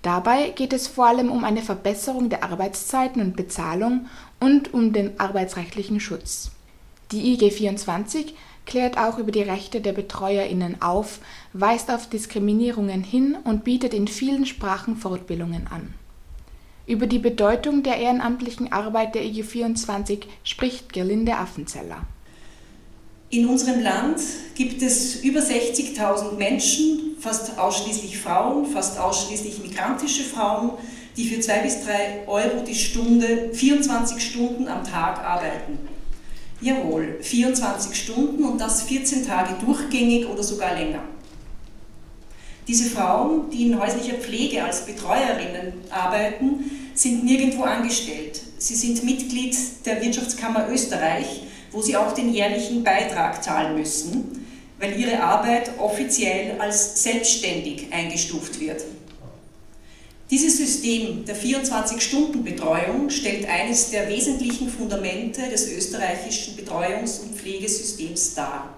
Dabei 0.04 0.52
geht 0.52 0.72
es 0.72 0.88
vor 0.88 1.08
allem 1.08 1.30
um 1.30 1.44
eine 1.44 1.62
Verbesserung 1.62 2.30
der 2.30 2.44
Arbeitszeiten 2.44 3.22
und 3.22 3.36
Bezahlung 3.36 4.06
und 4.40 4.74
um 4.74 4.94
den 4.94 5.20
arbeitsrechtlichen 5.20 6.00
Schutz. 6.00 6.52
Die 7.12 7.38
IG24 7.38 8.34
klärt 8.66 8.98
auch 8.98 9.18
über 9.18 9.32
die 9.32 9.42
Rechte 9.42 9.82
der 9.82 9.94
BetreuerInnen 9.94 10.82
auf, 10.82 11.20
weist 11.52 11.92
auf 11.92 12.08
Diskriminierungen 12.08 13.04
hin 13.04 13.36
und 13.44 13.66
bietet 13.66 13.94
in 13.94 14.08
vielen 14.08 14.46
Sprachen 14.46 14.96
Fortbildungen 14.96 15.68
an 15.68 15.94
über 16.88 17.08
die 17.08 17.20
Bedeutung 17.20 17.84
der 17.84 17.98
ehrenamtlichen 17.98 18.72
Arbeit 18.72 19.16
der 19.16 19.24
IG24 19.24 20.24
spricht 20.44 20.94
Gerlinde 20.94 21.36
Affenzeller. 21.36 22.06
In 23.30 23.48
unserem 23.48 23.82
Land 23.82 24.22
gibt 24.54 24.82
es 24.82 25.24
über 25.24 25.40
60.000 25.40 26.34
Menschen, 26.38 27.18
fast 27.20 27.58
ausschließlich 27.58 28.18
Frauen, 28.18 28.68
fast 28.68 29.00
ausschließlich 29.00 29.60
migrantische 29.60 30.24
Frauen, 30.24 30.72
die 31.18 31.28
für 31.28 31.40
zwei 31.40 31.60
bis 31.60 31.84
drei 31.84 32.28
Euro 32.28 32.64
die 32.64 32.76
Stunde 32.76 33.50
24 33.52 34.22
Stunden 34.22 34.68
am 34.68 34.84
Tag 34.84 35.20
arbeiten. 35.20 35.80
Jawohl, 36.62 37.18
24 37.22 37.96
Stunden 37.96 38.44
und 38.44 38.62
das 38.62 38.84
14 38.84 39.26
Tage 39.26 39.56
durchgängig 39.66 40.28
oder 40.28 40.44
sogar 40.44 40.76
länger. 40.76 41.04
Diese 42.68 42.90
Frauen, 42.90 43.50
die 43.52 43.68
in 43.68 43.80
häuslicher 43.80 44.16
Pflege 44.16 44.64
als 44.64 44.86
Betreuerinnen 44.86 45.74
arbeiten, 45.92 46.72
sind 46.96 47.24
nirgendwo 47.24 47.64
angestellt. 47.64 48.42
Sie 48.58 48.76
sind 48.76 49.04
Mitglied 49.04 49.56
der 49.86 50.02
Wirtschaftskammer 50.02 50.68
Österreich, 50.72 51.44
wo 51.72 51.82
sie 51.82 51.96
auch 51.96 52.14
den 52.14 52.34
jährlichen 52.34 52.84
Beitrag 52.84 53.44
zahlen 53.44 53.78
müssen, 53.78 54.48
weil 54.80 55.00
ihre 55.00 55.22
Arbeit 55.22 55.72
offiziell 55.78 56.60
als 56.60 57.04
selbstständig 57.04 57.88
eingestuft 57.92 58.60
wird. 58.60 58.84
Dieses 60.32 60.58
System 60.58 61.24
der 61.26 61.36
24-Stunden-Betreuung 61.36 63.12
stellt 63.12 63.48
eines 63.48 63.92
der 63.92 64.10
wesentlichen 64.10 64.70
Fundamente 64.70 65.48
des 65.50 65.70
österreichischen 65.70 66.56
Betreuungs- 66.58 67.22
und 67.22 67.36
Pflegesystems 67.36 68.34
dar. 68.34 68.75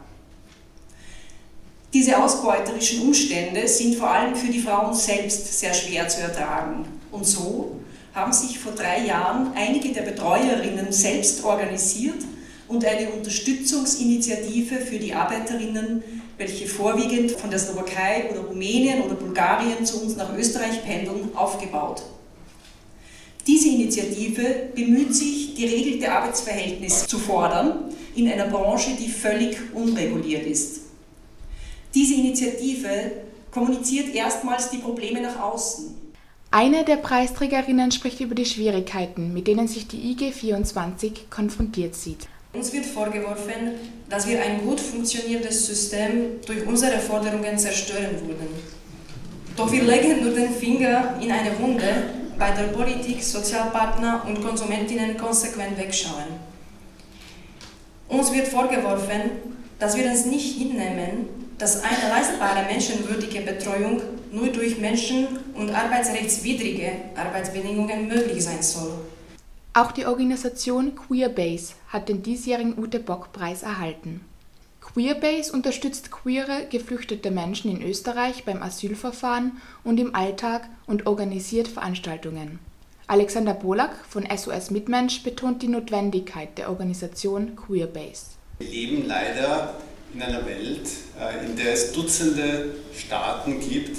Diese 1.94 2.22
ausbeuterischen 2.22 3.02
Umstände 3.02 3.66
sind 3.68 3.96
vor 3.96 4.10
allem 4.10 4.36
für 4.36 4.52
die 4.52 4.60
Frauen 4.60 4.94
selbst 4.94 5.58
sehr 5.60 5.74
schwer 5.74 6.08
zu 6.08 6.22
ertragen. 6.22 6.86
Und 7.12 7.26
so 7.26 7.80
haben 8.14 8.34
sich 8.34 8.60
vor 8.60 8.74
drei 8.74 9.06
Jahren 9.06 9.54
einige 9.56 9.94
der 9.94 10.02
Betreuerinnen 10.02 10.92
selbst 10.92 11.44
organisiert 11.46 12.26
und 12.68 12.84
eine 12.84 13.10
Unterstützungsinitiative 13.12 14.82
für 14.82 15.00
die 15.00 15.14
Arbeiterinnen, 15.14 16.04
welche 16.38 16.68
vorwiegend 16.68 17.32
von 17.32 17.50
der 17.50 17.60
Slowakei 17.60 18.30
oder 18.32 18.42
Rumänien 18.42 19.02
oder 19.04 19.16
Bulgarien 19.16 19.86
zu 19.86 20.02
uns 20.02 20.18
nach 20.18 20.36
Österreich 20.38 20.84
pendeln, 20.84 21.30
aufgebaut. 21.36 22.04
Diese 23.48 23.70
Initiative 23.70 24.72
bemüht 24.76 25.16
sich, 25.16 25.56
geregelte 25.56 26.12
Arbeitsverhältnisse 26.12 27.08
zu 27.08 27.18
fordern 27.18 27.96
in 28.14 28.30
einer 28.30 28.48
Branche, 28.48 28.92
die 29.00 29.08
völlig 29.08 29.58
unreguliert 29.74 30.46
ist. 30.46 30.87
Diese 31.98 32.14
Initiative 32.14 33.12
kommuniziert 33.50 34.14
erstmals 34.14 34.70
die 34.70 34.78
Probleme 34.78 35.20
nach 35.20 35.40
außen. 35.40 35.96
Eine 36.52 36.86
der 36.86 36.98
Preisträgerinnen 36.98 37.92
spricht 37.92 38.20
über 38.20 38.36
die 38.36 38.46
Schwierigkeiten, 38.46 39.34
mit 39.34 39.48
denen 39.48 39.68
sich 39.68 39.88
die 39.88 40.12
IG 40.12 40.32
24 40.32 41.32
konfrontiert 41.32 41.96
sieht. 41.96 42.28
Uns 42.54 42.72
wird 42.72 42.86
vorgeworfen, 42.86 43.72
dass 44.12 44.28
wir 44.28 44.40
ein 44.44 44.64
gut 44.64 44.80
funktionierendes 44.80 45.66
System 45.66 46.40
durch 46.46 46.68
unsere 46.68 47.00
Forderungen 47.00 47.58
zerstören 47.58 48.22
würden. 48.28 48.48
Doch 49.56 49.72
wir 49.72 49.82
legen 49.82 50.24
nur 50.24 50.36
den 50.36 50.52
Finger 50.52 51.16
in 51.20 51.32
eine 51.32 51.60
Wunde, 51.60 52.12
bei 52.38 52.52
der 52.52 52.66
Politik, 52.66 53.24
Sozialpartner 53.24 54.24
und 54.28 54.46
Konsumentinnen 54.46 55.18
konsequent 55.18 55.76
wegschauen. 55.80 56.26
Uns 58.08 58.32
wird 58.32 58.48
vorgeworfen, 58.48 59.32
dass 59.80 59.98
wir 59.98 60.06
es 60.06 60.28
nicht 60.28 60.60
hinnehmen, 60.60 61.47
dass 61.58 61.84
eine 61.84 62.10
leistbare 62.10 62.66
menschenwürdige 62.66 63.42
Betreuung 63.42 64.02
nur 64.32 64.48
durch 64.48 64.80
menschen- 64.80 65.28
und 65.56 65.72
arbeitsrechtswidrige 65.72 66.92
Arbeitsbedingungen 67.16 68.08
möglich 68.08 68.44
sein 68.44 68.62
soll. 68.62 68.92
Auch 69.74 69.92
die 69.92 70.06
Organisation 70.06 70.96
Queerbase 70.96 71.74
hat 71.90 72.10
den 72.10 72.24
diesjährigen 72.24 72.78
Ute 72.78 73.00
Bock 73.00 73.32
Preis 73.32 73.64
erhalten. 73.64 74.22
Queerbase 74.82 75.52
unterstützt 75.52 76.12
queere, 76.12 76.66
geflüchtete 76.70 77.30
Menschen 77.30 77.70
in 77.70 77.84
Österreich 77.84 78.46
beim 78.46 78.64
Asylverfahren 78.64 79.62
und 79.84 80.00
im 80.00 80.16
Alltag 80.16 80.68
und 80.88 81.06
organisiert 81.06 81.68
Veranstaltungen. 81.68 82.60
Alexander 83.06 83.54
Bolak 83.54 83.96
von 84.10 84.26
SOS 84.36 84.72
Mitmensch 84.72 85.24
betont 85.24 85.62
die 85.62 85.68
Notwendigkeit 85.68 86.58
der 86.58 86.70
Organisation 86.70 87.56
Queerbase. 87.56 88.32
Wir 88.60 88.70
leben 88.70 89.08
leider 89.08 89.76
in 90.14 90.22
einer 90.22 90.46
Welt, 90.46 90.88
äh, 91.20 91.46
in 91.46 91.56
der 91.56 91.74
es 91.74 91.92
Dutzende 91.92 92.76
Staaten 92.98 93.60
gibt, 93.60 93.98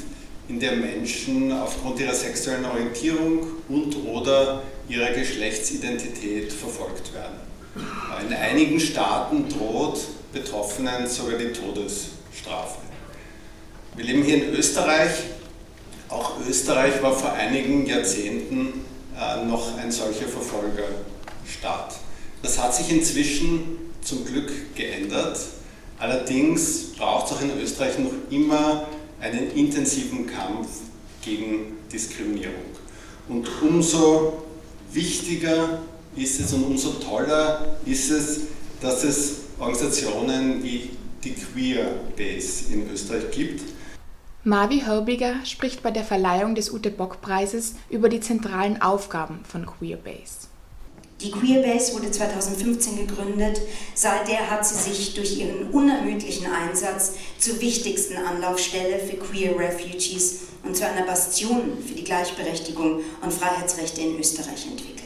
in 0.48 0.58
der 0.58 0.76
Menschen 0.76 1.52
aufgrund 1.52 2.00
ihrer 2.00 2.14
sexuellen 2.14 2.64
Orientierung 2.64 3.46
und/oder 3.68 4.62
ihrer 4.88 5.10
Geschlechtsidentität 5.10 6.52
verfolgt 6.52 7.12
werden. 7.12 7.38
In 8.26 8.34
einigen 8.34 8.80
Staaten 8.80 9.48
droht 9.48 10.00
Betroffenen 10.32 11.06
sogar 11.06 11.38
die 11.38 11.52
Todesstrafe. 11.52 12.78
Wir 13.94 14.04
leben 14.04 14.22
hier 14.22 14.36
in 14.36 14.54
Österreich. 14.54 15.10
Auch 16.08 16.36
Österreich 16.48 17.02
war 17.02 17.12
vor 17.12 17.32
einigen 17.32 17.86
Jahrzehnten 17.86 18.84
äh, 19.18 19.44
noch 19.44 19.76
ein 19.76 19.92
solcher 19.92 20.26
Verfolgerstaat. 20.26 21.96
Das 22.42 22.58
hat 22.58 22.74
sich 22.74 22.90
inzwischen 22.90 23.90
zum 24.02 24.24
Glück 24.24 24.74
geändert. 24.74 25.38
Allerdings 25.98 26.92
braucht 26.96 27.26
es 27.26 27.32
auch 27.32 27.40
in 27.40 27.58
Österreich 27.60 27.98
noch 27.98 28.12
immer 28.30 28.86
einen 29.20 29.50
intensiven 29.52 30.26
Kampf 30.26 30.68
gegen 31.22 31.78
Diskriminierung. 31.92 32.54
Und 33.28 33.48
umso 33.62 34.44
wichtiger 34.92 35.80
ist 36.16 36.40
es 36.40 36.52
und 36.52 36.64
umso 36.64 36.90
toller 36.92 37.76
ist 37.84 38.10
es, 38.10 38.40
dass 38.80 39.04
es 39.04 39.40
Organisationen 39.58 40.62
wie 40.62 40.90
die 41.24 41.34
Queer 41.34 41.90
Base 42.16 42.72
in 42.72 42.90
Österreich 42.90 43.30
gibt. 43.32 43.62
Marvi 44.44 44.80
Herbiger 44.80 45.44
spricht 45.44 45.82
bei 45.82 45.90
der 45.90 46.04
Verleihung 46.04 46.54
des 46.54 46.72
Ute 46.72 46.90
Bock 46.90 47.20
Preises 47.20 47.74
über 47.90 48.08
die 48.08 48.20
zentralen 48.20 48.80
Aufgaben 48.80 49.40
von 49.46 49.66
Queerbase. 49.66 50.46
Die 51.20 51.32
Queerbase 51.32 51.94
wurde 51.94 52.12
2015 52.12 52.96
gegründet. 52.96 53.60
Seither 53.94 54.48
hat 54.48 54.64
sie 54.64 54.76
sich 54.76 55.14
durch 55.14 55.36
ihren 55.36 55.70
unermüdlichen 55.70 56.46
Einsatz 56.46 57.14
zur 57.40 57.60
wichtigsten 57.60 58.16
Anlaufstelle 58.16 59.00
für 59.00 59.16
Queer 59.16 59.58
Refugees 59.58 60.42
und 60.62 60.76
zu 60.76 60.86
einer 60.86 61.04
Bastion 61.04 61.78
für 61.84 61.94
die 61.94 62.04
Gleichberechtigung 62.04 63.00
und 63.20 63.32
Freiheitsrechte 63.32 64.00
in 64.00 64.16
Österreich 64.16 64.66
entwickelt. 64.66 64.98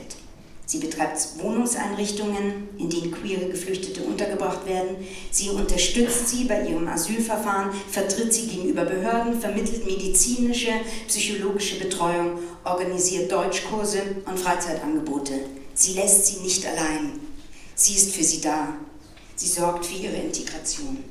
Sie 0.66 0.78
betreibt 0.78 1.18
Wohnungseinrichtungen, 1.38 2.68
in 2.78 2.88
denen 2.88 3.12
queere 3.12 3.46
Geflüchtete 3.46 4.02
untergebracht 4.02 4.66
werden. 4.66 4.96
Sie 5.30 5.50
unterstützt 5.50 6.28
sie 6.28 6.44
bei 6.44 6.66
ihrem 6.66 6.88
Asylverfahren, 6.88 7.70
vertritt 7.90 8.32
sie 8.32 8.48
gegenüber 8.48 8.84
Behörden, 8.84 9.40
vermittelt 9.40 9.84
medizinische, 9.87 10.72
psychologische 11.08 11.78
Betreuung, 11.78 12.38
organisiert 12.64 13.32
Deutschkurse 13.32 14.00
und 14.26 14.38
Freizeitangebote. 14.38 15.40
Sie 15.74 15.94
lässt 15.94 16.26
sie 16.26 16.40
nicht 16.40 16.64
allein. 16.66 17.20
Sie 17.74 17.94
ist 17.94 18.14
für 18.14 18.22
sie 18.22 18.40
da. 18.40 18.68
Sie 19.37 19.48
sorgt 19.48 19.87
für 19.87 19.94
ihre 19.94 20.16
Integration. 20.16 21.02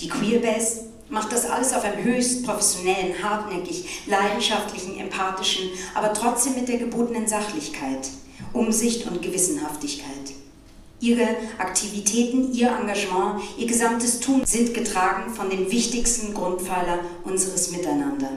Die 0.00 0.08
Queerbase 0.08 0.86
macht 1.10 1.32
das 1.32 1.46
alles 1.46 1.72
auf 1.72 1.84
einem 1.84 2.02
höchst 2.02 2.44
professionellen, 2.44 3.22
hartnäckig, 3.22 4.02
leidenschaftlichen, 4.06 4.98
empathischen, 4.98 5.70
aber 5.94 6.12
trotzdem 6.12 6.54
mit 6.54 6.68
der 6.68 6.78
gebotenen 6.78 7.26
Sachlichkeit, 7.26 8.08
Umsicht 8.52 9.06
und 9.06 9.22
Gewissenhaftigkeit. 9.22 10.32
Ihre 11.00 11.28
Aktivitäten, 11.58 12.52
ihr 12.52 12.68
Engagement, 12.68 13.40
ihr 13.56 13.66
gesamtes 13.66 14.18
Tun 14.18 14.42
sind 14.44 14.74
getragen 14.74 15.32
von 15.32 15.48
dem 15.48 15.70
wichtigsten 15.70 16.34
Grundpfeiler 16.34 17.00
unseres 17.24 17.70
Miteinander, 17.70 18.30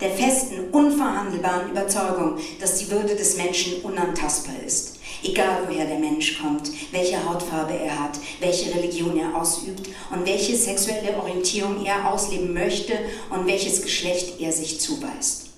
der 0.00 0.10
festen, 0.10 0.70
unverhandelbaren 0.70 1.70
Überzeugung, 1.70 2.38
dass 2.60 2.78
die 2.78 2.90
Würde 2.90 3.14
des 3.14 3.36
Menschen 3.36 3.82
unantastbar 3.82 4.54
ist. 4.66 4.98
Egal 5.22 5.64
woher 5.66 5.86
der 5.86 5.98
Mensch 5.98 6.40
kommt, 6.40 6.70
welche 6.92 7.22
Hautfarbe 7.28 7.74
er 7.74 7.98
hat, 8.00 8.18
welche 8.40 8.74
Religion 8.74 9.18
er 9.18 9.34
ausübt 9.34 9.88
und 10.10 10.26
welche 10.26 10.56
sexuelle 10.56 11.16
Orientierung 11.18 11.84
er 11.84 12.10
ausleben 12.10 12.54
möchte 12.54 12.94
und 13.28 13.46
welches 13.46 13.82
Geschlecht 13.82 14.40
er 14.40 14.52
sich 14.52 14.80
zuweist. 14.80 15.48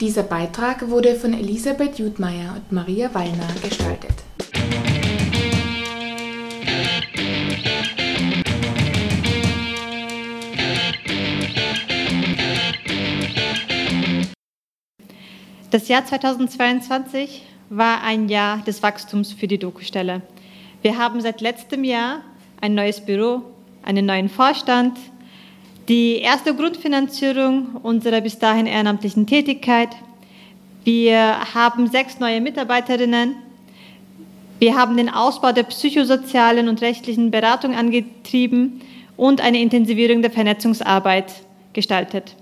Dieser 0.00 0.24
Beitrag 0.24 0.90
wurde 0.90 1.14
von 1.14 1.32
Elisabeth 1.32 1.98
Judmeier 1.98 2.56
und 2.56 2.70
Maria 2.70 3.14
Wallner 3.14 3.48
gestaltet. 3.62 4.12
Das 15.72 15.88
Jahr 15.88 16.06
2022 16.06 17.42
war 17.70 18.00
ein 18.04 18.28
Jahr 18.28 18.58
des 18.58 18.84
Wachstums 18.84 19.32
für 19.32 19.48
die 19.48 19.58
Dokustelle. 19.58 20.22
Wir 20.82 20.96
haben 20.96 21.20
seit 21.20 21.40
letztem 21.40 21.82
Jahr 21.82 22.20
ein 22.60 22.76
neues 22.76 23.00
Büro, 23.00 23.42
einen 23.82 24.06
neuen 24.06 24.28
Vorstand, 24.28 24.96
die 25.88 26.18
erste 26.18 26.54
Grundfinanzierung 26.54 27.80
unserer 27.82 28.20
bis 28.20 28.38
dahin 28.38 28.66
ehrenamtlichen 28.66 29.26
Tätigkeit. 29.26 29.88
Wir 30.84 31.52
haben 31.52 31.88
sechs 31.88 32.20
neue 32.20 32.40
Mitarbeiterinnen. 32.40 33.34
Wir 34.60 34.76
haben 34.76 34.96
den 34.96 35.08
Ausbau 35.08 35.50
der 35.50 35.64
psychosozialen 35.64 36.68
und 36.68 36.80
rechtlichen 36.80 37.32
Beratung 37.32 37.74
angetrieben 37.74 38.82
und 39.16 39.40
eine 39.40 39.60
Intensivierung 39.60 40.22
der 40.22 40.30
Vernetzungsarbeit 40.30 41.32
gestaltet. 41.72 42.36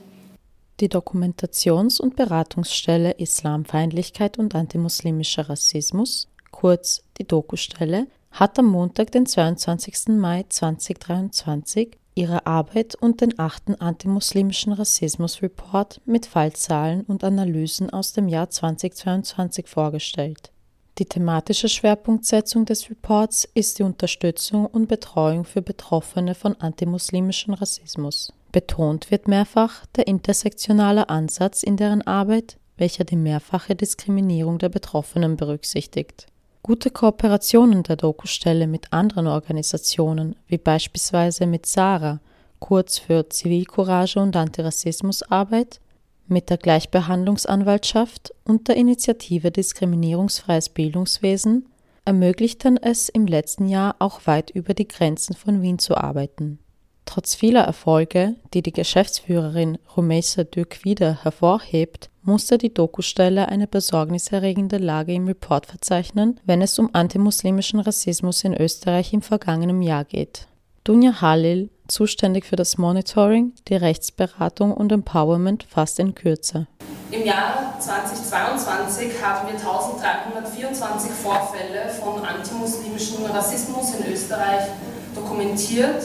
Die 0.81 0.89
Dokumentations- 0.89 2.01
und 2.01 2.17
Beratungsstelle 2.17 3.13
Islamfeindlichkeit 3.13 4.39
und 4.39 4.57
antimuslimischer 4.57 5.49
Rassismus, 5.49 6.29
kurz 6.51 7.05
die 7.19 7.27
Dokustelle, 7.27 8.09
hat 8.33 8.59
am 8.59 8.67
Montag, 8.67 9.13
den 9.13 9.25
22. 9.25 10.09
Mai 10.19 10.45
2023, 10.49 11.97
ihre 12.17 12.47
Arbeit 12.47 12.97
und 12.97 13.21
den 13.21 13.39
achten 13.39 13.77
antimuslimischen 13.77 14.73
Rassismus-Report 14.73 16.01
mit 16.07 16.27
Fallzahlen 16.27 17.03
und 17.03 17.23
Analysen 17.23 17.91
aus 17.91 18.13
dem 18.13 18.27
Jahr 18.27 18.51
2022 18.51 19.69
vorgestellt. 19.69 20.51
Die 20.99 21.07
thematische 21.07 21.69
Schwerpunktsetzung 21.69 22.65
des 22.65 22.91
Reports 22.91 23.49
ist 23.55 23.79
die 23.79 23.85
Unterstützung 23.85 24.67
und 24.67 24.89
Betreuung 24.89 25.45
für 25.45 25.63
Betroffene 25.63 26.35
von 26.35 26.57
antimuslimischem 26.57 27.55
Rassismus. 27.55 28.33
Betont 28.55 29.11
wird 29.11 29.27
mehrfach 29.27 29.85
der 29.97 30.07
intersektionale 30.07 31.09
Ansatz 31.09 31.64
in 31.64 31.77
deren 31.77 32.03
Arbeit, 32.03 32.57
welcher 32.77 33.03
die 33.03 33.17
mehrfache 33.17 33.75
Diskriminierung 33.75 34.61
der 34.61 34.69
Betroffenen 34.69 35.37
berücksichtigt. 35.37 36.29
Gute 36.62 36.90
Kooperationen 36.90 37.83
der 37.83 37.97
Dokustelle 37.97 38.69
mit 38.69 38.93
anderen 38.93 39.27
Organisationen, 39.27 40.37
wie 40.47 40.59
beispielsweise 40.59 41.47
mit 41.47 41.67
SARA, 41.67 42.21
kurz 42.61 42.99
für 42.99 43.29
Zivilcourage 43.29 44.21
und 44.21 44.37
Antirassismusarbeit, 44.37 45.81
mit 46.29 46.49
der 46.49 46.59
Gleichbehandlungsanwaltschaft 46.59 48.33
und 48.45 48.69
der 48.69 48.77
Initiative 48.77 49.51
Diskriminierungsfreies 49.51 50.69
Bildungswesen 50.69 51.67
ermöglichten 52.05 52.77
es 52.77 53.09
im 53.09 53.27
letzten 53.27 53.67
Jahr 53.67 53.97
auch 53.99 54.29
weit 54.29 54.51
über 54.51 54.75
die 54.75 54.87
Grenzen 54.87 55.35
von 55.35 55.61
Wien 55.61 55.81
zu 55.81 55.97
arbeiten. 55.97 56.61
Trotz 57.05 57.35
vieler 57.35 57.62
Erfolge, 57.62 58.35
die 58.55 58.62
die 58.62 58.73
Geschäftsführerin 58.73 59.79
Rumeisa 59.97 60.45
Dürk 60.45 60.85
wieder 60.85 61.23
hervorhebt, 61.23 62.11
musste 62.23 62.57
die 62.59 62.73
Dokustelle 62.73 63.49
eine 63.49 63.67
besorgniserregende 63.67 64.79
Lage 64.79 65.12
im 65.12 65.27
Report 65.27 65.67
verzeichnen, 65.67 66.40
wenn 66.45 66.62
es 66.62 66.79
um 66.79 66.90
antimuslimischen 66.93 67.81
Rassismus 67.81 68.45
in 68.45 68.55
Österreich 68.55 69.12
im 69.12 69.23
vergangenen 69.23 69.83
Jahr 69.83 70.05
geht. 70.05 70.49
Dunja 70.85 71.21
Halil, 71.21 71.71
zuständig 71.88 72.45
für 72.47 72.57
das 72.57 72.79
Monitoring, 72.79 73.53
die 73.69 73.77
Rechtsberatung 73.77 74.73
und 74.73 74.90
Empowerment, 74.90 75.64
fasst 75.64 75.99
in 75.99 76.14
Kürze. 76.14 76.67
Im 77.11 77.25
Jahr 77.25 77.79
2022 77.79 79.23
haben 79.23 79.49
wir 79.49 79.55
1324 79.55 81.11
Vorfälle 81.11 81.88
von 81.90 82.25
antimuslimischem 82.25 83.27
Rassismus 83.27 83.95
in 83.95 84.12
Österreich 84.12 84.69
dokumentiert 85.14 86.03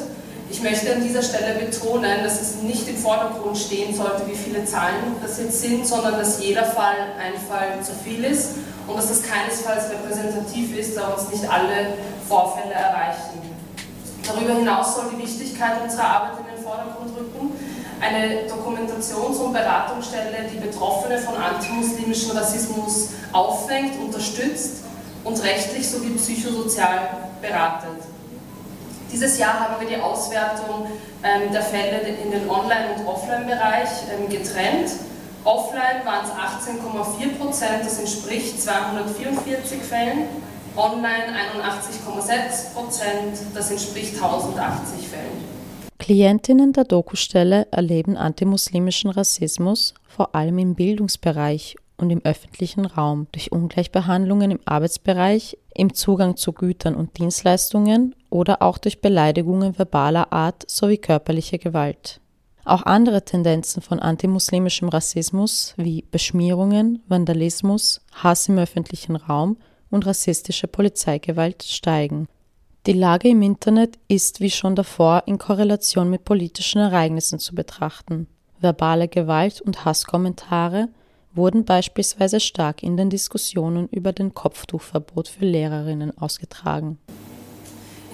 ich 0.51 0.61
möchte 0.61 0.93
an 0.93 1.03
dieser 1.03 1.21
Stelle 1.21 1.59
betonen, 1.59 2.23
dass 2.23 2.41
es 2.41 2.55
nicht 2.55 2.87
im 2.87 2.97
Vordergrund 2.97 3.57
stehen 3.57 3.95
sollte, 3.95 4.23
wie 4.27 4.35
viele 4.35 4.65
Zahlen 4.65 5.15
das 5.21 5.37
jetzt 5.37 5.61
sind, 5.61 5.85
sondern 5.85 6.17
dass 6.17 6.41
jeder 6.43 6.65
Fall 6.65 6.95
ein 7.19 7.39
Fall 7.47 7.83
zu 7.83 7.91
viel 8.03 8.23
ist 8.23 8.55
und 8.87 8.97
dass 8.97 9.09
das 9.09 9.21
keinesfalls 9.21 9.85
repräsentativ 9.91 10.75
ist, 10.77 10.97
da 10.97 11.09
uns 11.09 11.29
nicht 11.29 11.47
alle 11.47 11.93
Vorfälle 12.27 12.73
erreichen. 12.73 13.39
Darüber 14.25 14.53
hinaus 14.55 14.95
soll 14.95 15.05
die 15.15 15.23
Wichtigkeit 15.23 15.81
unserer 15.83 16.03
Arbeit 16.03 16.39
in 16.39 16.55
den 16.55 16.63
Vordergrund 16.63 17.11
rücken. 17.17 17.51
Eine 18.01 18.47
Dokumentations- 18.47 19.37
und 19.37 19.53
Beratungsstelle, 19.53 20.49
die 20.51 20.59
Betroffene 20.59 21.19
von 21.19 21.35
antimuslimischem 21.35 22.31
Rassismus 22.31 23.09
auffängt, 23.33 23.99
unterstützt 23.99 24.83
und 25.23 25.43
rechtlich 25.43 25.87
sowie 25.87 26.11
psychosozial 26.11 27.09
beratet. 27.41 28.08
Dieses 29.11 29.39
Jahr 29.39 29.59
haben 29.59 29.75
wir 29.79 29.87
die 29.87 30.01
Auswertung 30.01 30.85
ähm, 31.23 31.51
der 31.51 31.63
Fälle 31.63 31.99
in 31.99 32.31
den 32.31 32.49
Online- 32.49 32.93
und 32.95 33.07
Offline-Bereich 33.07 33.89
ähm, 34.13 34.29
getrennt. 34.29 34.91
Offline 35.43 36.05
waren 36.05 36.25
es 36.25 36.31
18,4 36.31 37.37
Prozent, 37.37 37.83
das 37.83 37.99
entspricht 37.99 38.61
244 38.61 39.81
Fällen. 39.81 40.27
Online 40.75 41.33
81,6 41.63 42.73
Prozent, 42.73 43.37
das 43.55 43.71
entspricht 43.71 44.15
1080 44.15 45.07
Fällen. 45.07 45.59
Klientinnen 45.97 46.73
der 46.73 46.85
Dokustelle 46.85 47.67
erleben 47.71 48.15
antimuslimischen 48.15 49.09
Rassismus 49.09 49.93
vor 50.07 50.35
allem 50.35 50.59
im 50.59 50.75
Bildungsbereich 50.75 51.75
und 51.97 52.11
im 52.11 52.23
öffentlichen 52.23 52.85
Raum 52.85 53.27
durch 53.31 53.51
Ungleichbehandlungen 53.51 54.51
im 54.51 54.59
Arbeitsbereich, 54.65 55.57
im 55.73 55.93
Zugang 55.93 56.37
zu 56.37 56.53
Gütern 56.53 56.95
und 56.95 57.17
Dienstleistungen 57.17 58.15
oder 58.29 58.61
auch 58.61 58.77
durch 58.77 59.01
Beleidigungen 59.01 59.77
verbaler 59.77 60.31
Art 60.31 60.63
sowie 60.69 60.97
körperliche 60.97 61.59
Gewalt. 61.59 62.19
Auch 62.65 62.83
andere 62.83 63.25
Tendenzen 63.25 63.81
von 63.81 63.99
antimuslimischem 63.99 64.89
Rassismus 64.89 65.73
wie 65.77 66.03
Beschmierungen, 66.11 67.01
Vandalismus, 67.07 68.01
Hass 68.13 68.47
im 68.47 68.59
öffentlichen 68.59 69.15
Raum 69.15 69.57
und 69.89 70.05
rassistische 70.05 70.67
Polizeigewalt 70.67 71.63
steigen. 71.63 72.27
Die 72.85 72.93
Lage 72.93 73.29
im 73.29 73.41
Internet 73.41 73.97
ist 74.07 74.39
wie 74.39 74.51
schon 74.51 74.75
davor 74.75 75.23
in 75.25 75.37
Korrelation 75.37 76.09
mit 76.09 76.25
politischen 76.25 76.79
Ereignissen 76.79 77.39
zu 77.39 77.55
betrachten. 77.55 78.27
Verbale 78.59 79.07
Gewalt 79.07 79.61
und 79.61 79.85
Hasskommentare 79.85 80.89
wurden 81.33 81.65
beispielsweise 81.65 82.39
stark 82.39 82.83
in 82.83 82.97
den 82.97 83.09
Diskussionen 83.09 83.87
über 83.89 84.13
den 84.13 84.33
Kopftuchverbot 84.33 85.27
für 85.27 85.45
Lehrerinnen 85.45 86.17
ausgetragen. 86.17 86.99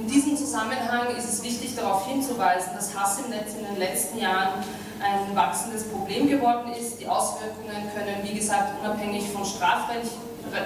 In 0.06 0.12
diesem 0.12 0.38
Zusammenhang 0.38 1.16
ist 1.18 1.28
es 1.28 1.42
wichtig 1.42 1.76
darauf 1.76 2.06
hinzuweisen, 2.08 2.74
dass 2.76 2.96
Hass 2.96 3.18
im 3.22 3.32
Netz 3.32 3.56
in 3.58 3.66
den 3.66 3.78
letzten 3.78 4.20
Jahren 4.20 4.64
ein 5.02 5.36
wachsendes 5.36 5.86
Problem 5.86 6.30
geworden 6.30 6.72
ist. 6.80 7.02
Die 7.02 7.08
Auswirkungen 7.08 7.90
können, 7.92 8.18
wie 8.22 8.36
gesagt, 8.38 8.80
unabhängig 8.84 9.24
von 9.30 9.44
strafrecht, 9.44 10.12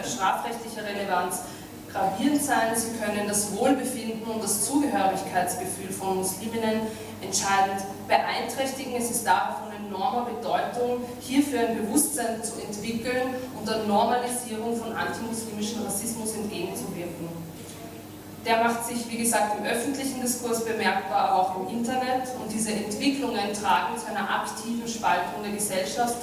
strafrechtlicher 0.04 0.84
Relevanz 0.86 1.44
gravierend 1.90 2.44
sein. 2.44 2.76
Sie 2.76 2.98
können 3.00 3.30
das 3.30 3.56
Wohlbefinden 3.56 4.30
und 4.30 4.44
das 4.44 4.66
Zugehörigkeitsgefühl 4.66 5.90
von 5.90 6.18
Musliminnen 6.18 6.82
entscheidend 7.22 7.80
beeinträchtigen. 8.10 8.94
Es 8.98 9.10
ist 9.10 9.26
daher 9.26 9.56
von 9.56 9.72
enormer 9.88 10.26
Bedeutung, 10.26 11.06
hierfür 11.22 11.62
ein 11.62 11.78
Bewusstsein 11.78 12.44
zu 12.44 12.60
entwickeln 12.60 13.36
und 13.58 13.66
der 13.66 13.86
Normalisierung 13.86 14.76
von 14.76 14.92
antimuslimischem 14.92 15.84
Rassismus 15.84 16.34
entgegenzuwirken. 16.34 17.39
Der 18.46 18.64
macht 18.64 18.86
sich, 18.86 19.10
wie 19.10 19.18
gesagt, 19.18 19.58
im 19.60 19.66
öffentlichen 19.66 20.22
Diskurs 20.22 20.64
bemerkbar, 20.64 21.30
aber 21.30 21.42
auch 21.42 21.56
im 21.60 21.78
Internet. 21.78 22.24
Und 22.42 22.52
diese 22.52 22.72
Entwicklungen 22.72 23.54
tragen 23.54 23.98
zu 23.98 24.08
einer 24.08 24.30
aktiven 24.30 24.88
Spaltung 24.88 25.44
der 25.44 25.52
Gesellschaft 25.52 26.18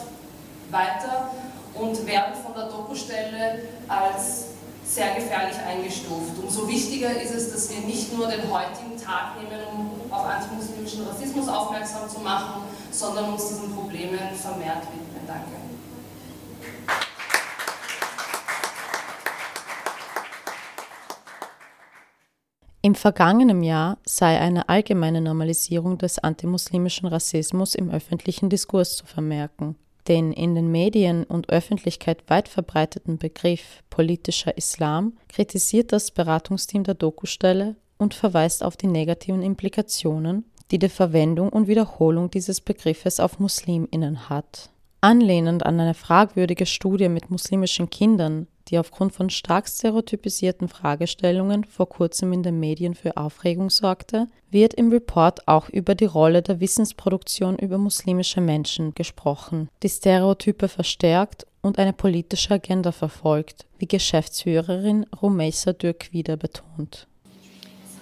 weiter 0.70 1.30
und 1.74 2.06
werden 2.06 2.34
von 2.42 2.54
der 2.54 2.68
Dokustelle 2.68 3.62
als 3.86 4.46
sehr 4.86 5.14
gefährlich 5.14 5.56
eingestuft. 5.58 6.38
Umso 6.42 6.68
wichtiger 6.68 7.20
ist 7.20 7.34
es, 7.34 7.52
dass 7.52 7.70
wir 7.70 7.80
nicht 7.80 8.16
nur 8.16 8.28
den 8.28 8.50
heutigen 8.50 8.96
Tag 8.96 9.36
nehmen, 9.36 9.60
um 9.72 10.12
auf 10.12 10.26
antimuslimischen 10.26 11.06
Rassismus 11.06 11.48
aufmerksam 11.48 12.08
zu 12.08 12.20
machen, 12.20 12.62
sondern 12.92 13.32
uns 13.32 13.48
diesen 13.48 13.74
Problemen 13.74 14.34
vermehrt 14.34 14.82
widmen. 14.92 15.26
Danke. 15.26 15.65
Im 22.86 22.94
vergangenen 22.94 23.64
Jahr 23.64 23.98
sei 24.06 24.38
eine 24.38 24.68
allgemeine 24.68 25.20
Normalisierung 25.20 25.98
des 25.98 26.20
antimuslimischen 26.20 27.08
Rassismus 27.08 27.74
im 27.74 27.90
öffentlichen 27.90 28.48
Diskurs 28.48 28.94
zu 28.94 29.06
vermerken. 29.06 29.74
Den 30.06 30.32
in 30.32 30.54
den 30.54 30.70
Medien 30.70 31.24
und 31.24 31.50
Öffentlichkeit 31.50 32.22
weit 32.30 32.46
verbreiteten 32.46 33.18
Begriff 33.18 33.82
politischer 33.90 34.56
Islam 34.56 35.14
kritisiert 35.28 35.90
das 35.90 36.12
Beratungsteam 36.12 36.84
der 36.84 36.94
Dokustelle 36.94 37.74
und 37.98 38.14
verweist 38.14 38.62
auf 38.62 38.76
die 38.76 38.86
negativen 38.86 39.42
Implikationen, 39.42 40.44
die 40.70 40.78
die 40.78 40.88
Verwendung 40.88 41.48
und 41.48 41.66
Wiederholung 41.66 42.30
dieses 42.30 42.60
Begriffes 42.60 43.18
auf 43.18 43.40
Musliminnen 43.40 44.28
hat. 44.28 44.70
Anlehnend 45.00 45.66
an 45.66 45.80
eine 45.80 45.94
fragwürdige 45.94 46.66
Studie 46.66 47.08
mit 47.08 47.32
muslimischen 47.32 47.90
Kindern 47.90 48.46
die 48.68 48.78
aufgrund 48.78 49.12
von 49.12 49.30
stark 49.30 49.68
stereotypisierten 49.68 50.68
Fragestellungen 50.68 51.64
vor 51.64 51.88
kurzem 51.88 52.32
in 52.32 52.42
den 52.42 52.58
Medien 52.58 52.94
für 52.94 53.16
Aufregung 53.16 53.70
sorgte, 53.70 54.28
wird 54.50 54.74
im 54.74 54.90
Report 54.90 55.46
auch 55.46 55.68
über 55.68 55.94
die 55.94 56.04
Rolle 56.04 56.42
der 56.42 56.60
Wissensproduktion 56.60 57.58
über 57.58 57.78
muslimische 57.78 58.40
Menschen 58.40 58.94
gesprochen, 58.94 59.68
die 59.82 59.88
Stereotype 59.88 60.68
verstärkt 60.68 61.46
und 61.62 61.78
eine 61.78 61.92
politische 61.92 62.54
Agenda 62.54 62.92
verfolgt, 62.92 63.66
wie 63.78 63.86
Geschäftsführerin 63.86 65.04
Rumeisa 65.20 65.72
Dürk 65.72 66.12
wieder 66.12 66.36
betont. 66.36 67.06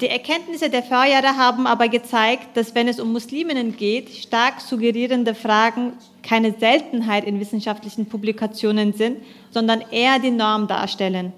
Die 0.01 0.09
Erkenntnisse 0.09 0.71
der 0.71 0.83
Vorjahre 0.83 1.37
haben 1.37 1.69
aber 1.69 1.89
gezeigt, 1.89 2.57
dass 2.57 2.75
wenn 2.75 2.89
es 2.89 2.99
um 2.99 3.13
Musliminnen 3.13 3.77
geht, 3.77 4.11
stark 4.11 4.61
suggerierende 4.61 5.37
Fragen 5.37 5.93
keine 6.23 6.53
Seltenheit 6.53 7.25
in 7.25 7.39
wissenschaftlichen 7.39 8.07
Publikationen 8.07 8.93
sind, 8.93 9.19
sondern 9.51 9.83
eher 9.93 10.19
die 10.19 10.33
Norm 10.33 10.67
darstellen. 10.67 11.33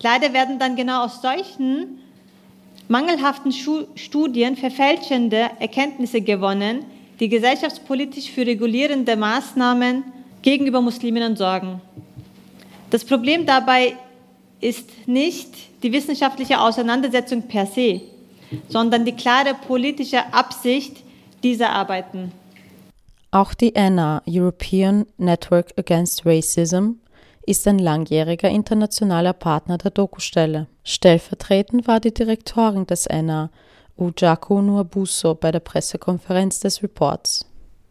Leider 0.00 0.32
werden 0.32 0.58
dann 0.58 0.76
genau 0.76 1.04
aus 1.04 1.20
solchen 1.20 1.98
mangelhaften 2.88 3.52
Studien 3.52 4.56
verfälschende 4.56 5.50
Erkenntnisse 5.58 6.22
gewonnen, 6.22 6.86
die 7.20 7.28
gesellschaftspolitisch 7.28 8.30
für 8.30 8.46
regulierende 8.46 9.16
Maßnahmen 9.16 10.04
gegenüber 10.40 10.80
Musliminnen 10.80 11.36
sorgen. 11.36 11.82
Das 12.90 13.04
Problem 13.04 13.44
dabei 13.44 13.94
ist 14.60 15.06
nicht 15.06 15.50
die 15.84 15.92
wissenschaftliche 15.92 16.60
Auseinandersetzung 16.60 17.42
per 17.42 17.66
se, 17.66 18.00
sondern 18.68 19.04
die 19.04 19.12
klare 19.12 19.54
politische 19.54 20.32
Absicht 20.32 21.04
dieser 21.42 21.70
Arbeiten. 21.70 22.32
Auch 23.30 23.52
die 23.52 23.74
ENA, 23.74 24.22
European 24.26 25.06
Network 25.18 25.74
Against 25.76 26.24
Racism, 26.24 26.92
ist 27.46 27.68
ein 27.68 27.78
langjähriger 27.78 28.48
internationaler 28.48 29.34
Partner 29.34 29.76
der 29.76 29.90
Dokustelle. 29.90 30.66
Stellvertretend 30.82 31.86
war 31.86 32.00
die 32.00 32.14
Direktorin 32.14 32.86
des 32.86 33.06
ENA, 33.06 33.50
Ujako 33.98 34.62
Nuabuso, 34.62 35.34
bei 35.34 35.52
der 35.52 35.60
Pressekonferenz 35.60 36.60
des 36.60 36.82
Reports. 36.82 37.44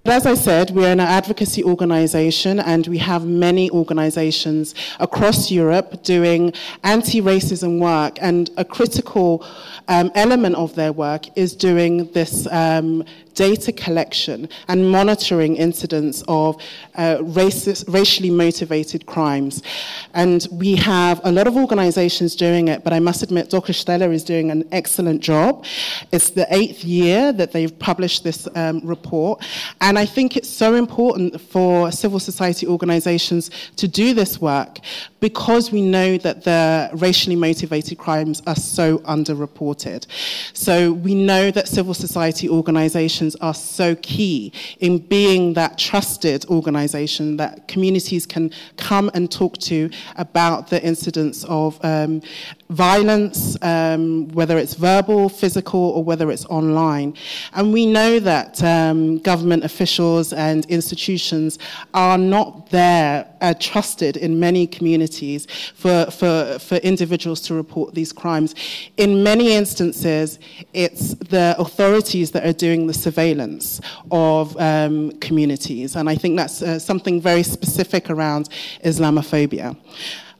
As 0.05 0.25
I 0.25 0.33
said, 0.33 0.71
we're 0.71 0.91
an 0.91 0.99
advocacy 0.99 1.63
organization 1.63 2.59
and 2.59 2.85
we 2.87 2.97
have 2.97 3.25
many 3.25 3.71
organizations 3.71 4.75
across 4.99 5.49
Europe 5.49 6.03
doing 6.03 6.51
anti-racism 6.83 7.79
work 7.79 8.17
and 8.21 8.49
a 8.57 8.65
critical 8.65 9.45
um, 9.87 10.11
element 10.13 10.55
of 10.55 10.75
their 10.75 10.91
work 10.91 11.27
is 11.37 11.55
doing 11.55 12.11
this 12.11 12.47
um, 12.51 13.05
data 13.33 13.71
collection 13.71 14.47
and 14.67 14.89
monitoring 14.91 15.55
incidents 15.55 16.23
of 16.27 16.57
uh, 16.95 17.17
racist, 17.17 17.91
racially 17.91 18.29
motivated 18.29 19.05
crimes. 19.05 19.63
And 20.13 20.47
we 20.51 20.75
have 20.75 21.19
a 21.23 21.31
lot 21.31 21.47
of 21.47 21.57
organizations 21.57 22.35
doing 22.35 22.67
it, 22.67 22.83
but 22.83 22.93
I 22.93 22.99
must 22.99 23.23
admit 23.23 23.49
Dr. 23.49 23.73
Steller 23.73 24.13
is 24.13 24.23
doing 24.23 24.51
an 24.51 24.67
excellent 24.71 25.21
job. 25.21 25.65
It's 26.11 26.29
the 26.29 26.47
eighth 26.53 26.83
year 26.83 27.33
that 27.33 27.51
they've 27.51 27.77
published 27.79 28.23
this 28.23 28.47
um, 28.55 28.81
report. 28.83 29.43
And 29.81 29.92
And 29.93 29.99
I 29.99 30.08
think 30.08 30.36
it's 30.36 30.49
so 30.49 30.73
important 30.73 31.39
for 31.39 31.91
civil 31.91 32.19
society 32.19 32.65
organizations 32.65 33.51
to 33.75 33.88
do 33.88 34.15
this 34.15 34.41
work 34.41 34.79
because 35.23 35.71
we 35.71 35.81
know 35.81 36.17
that 36.17 36.43
the 36.43 36.89
racially 36.95 37.38
motivated 37.38 37.97
crimes 37.97 38.41
are 38.45 38.57
so 38.57 38.97
underreported. 39.15 40.05
So 40.51 40.91
we 40.91 41.15
know 41.15 41.49
that 41.49 41.69
civil 41.69 41.93
society 41.93 42.49
organizations 42.49 43.38
are 43.38 43.53
so 43.53 43.95
key 43.95 44.51
in 44.81 44.97
being 44.97 45.53
that 45.53 45.77
trusted 45.77 46.43
organization 46.47 47.38
that 47.38 47.69
communities 47.69 48.25
can 48.25 48.51
come 48.75 49.09
and 49.13 49.31
talk 49.31 49.57
to 49.59 49.89
about 50.17 50.67
the 50.67 50.83
incidents 50.83 51.45
of 51.45 51.79
um, 51.86 52.21
violence, 52.69 53.55
um, 53.62 54.27
whether 54.29 54.57
it's 54.57 54.73
verbal, 54.73 55.29
physical, 55.29 55.79
or 55.79 56.03
whether 56.03 56.31
it's 56.31 56.45
online. 56.47 57.15
And 57.53 57.71
we 57.71 57.86
know 57.86 58.19
that 58.19 58.62
um, 58.62 59.19
government 59.19 59.63
officials 59.63 60.33
and 60.33 60.65
institutions 60.65 61.59
are 61.93 62.17
not 62.17 62.69
there 62.71 63.32
uh, 63.43 63.53
trusted 63.60 64.17
in 64.17 64.39
many 64.39 64.65
communities 64.65 65.45
for, 65.75 66.06
for, 66.10 66.58
for 66.60 66.75
individuals 66.77 67.41
to 67.41 67.53
report 67.53 67.93
these 67.93 68.13
crimes. 68.13 68.56
In 68.97 69.21
many 69.21 69.53
instances, 69.53 70.39
it's 70.73 71.13
the 71.15 71.56
authorities 71.60 72.32
that 72.32 72.45
are 72.45 72.53
doing 72.53 72.88
the 72.88 72.93
surveillance 72.93 73.82
of 74.10 74.58
um, 74.58 75.12
communities. 75.19 75.95
And 75.95 76.10
I 76.10 76.15
think 76.15 76.38
that's 76.38 76.62
uh, 76.62 76.79
something 76.79 77.21
very 77.21 77.43
specific 77.43 78.10
around 78.10 78.49
Islamophobia 78.84 79.75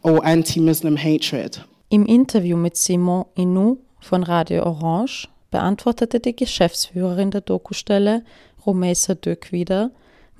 or 0.02 0.26
anti 0.26 0.60
Muslim 0.60 0.96
hatred. 0.96 1.60
Im 1.89 2.06
Interview 2.06 2.58
mit 2.58 2.76
Simon 2.76 3.26
Inou 3.36 3.78
von 4.00 4.24
Radio 4.24 4.63
Orange 4.63 5.28
beantwortete 5.52 6.20
die 6.20 6.36
Geschäftsführerin 6.36 7.30
der 7.30 7.42
Dokustelle, 7.42 8.24
Romesa 8.66 9.13
Dök, 9.13 9.52
wieder, 9.52 9.92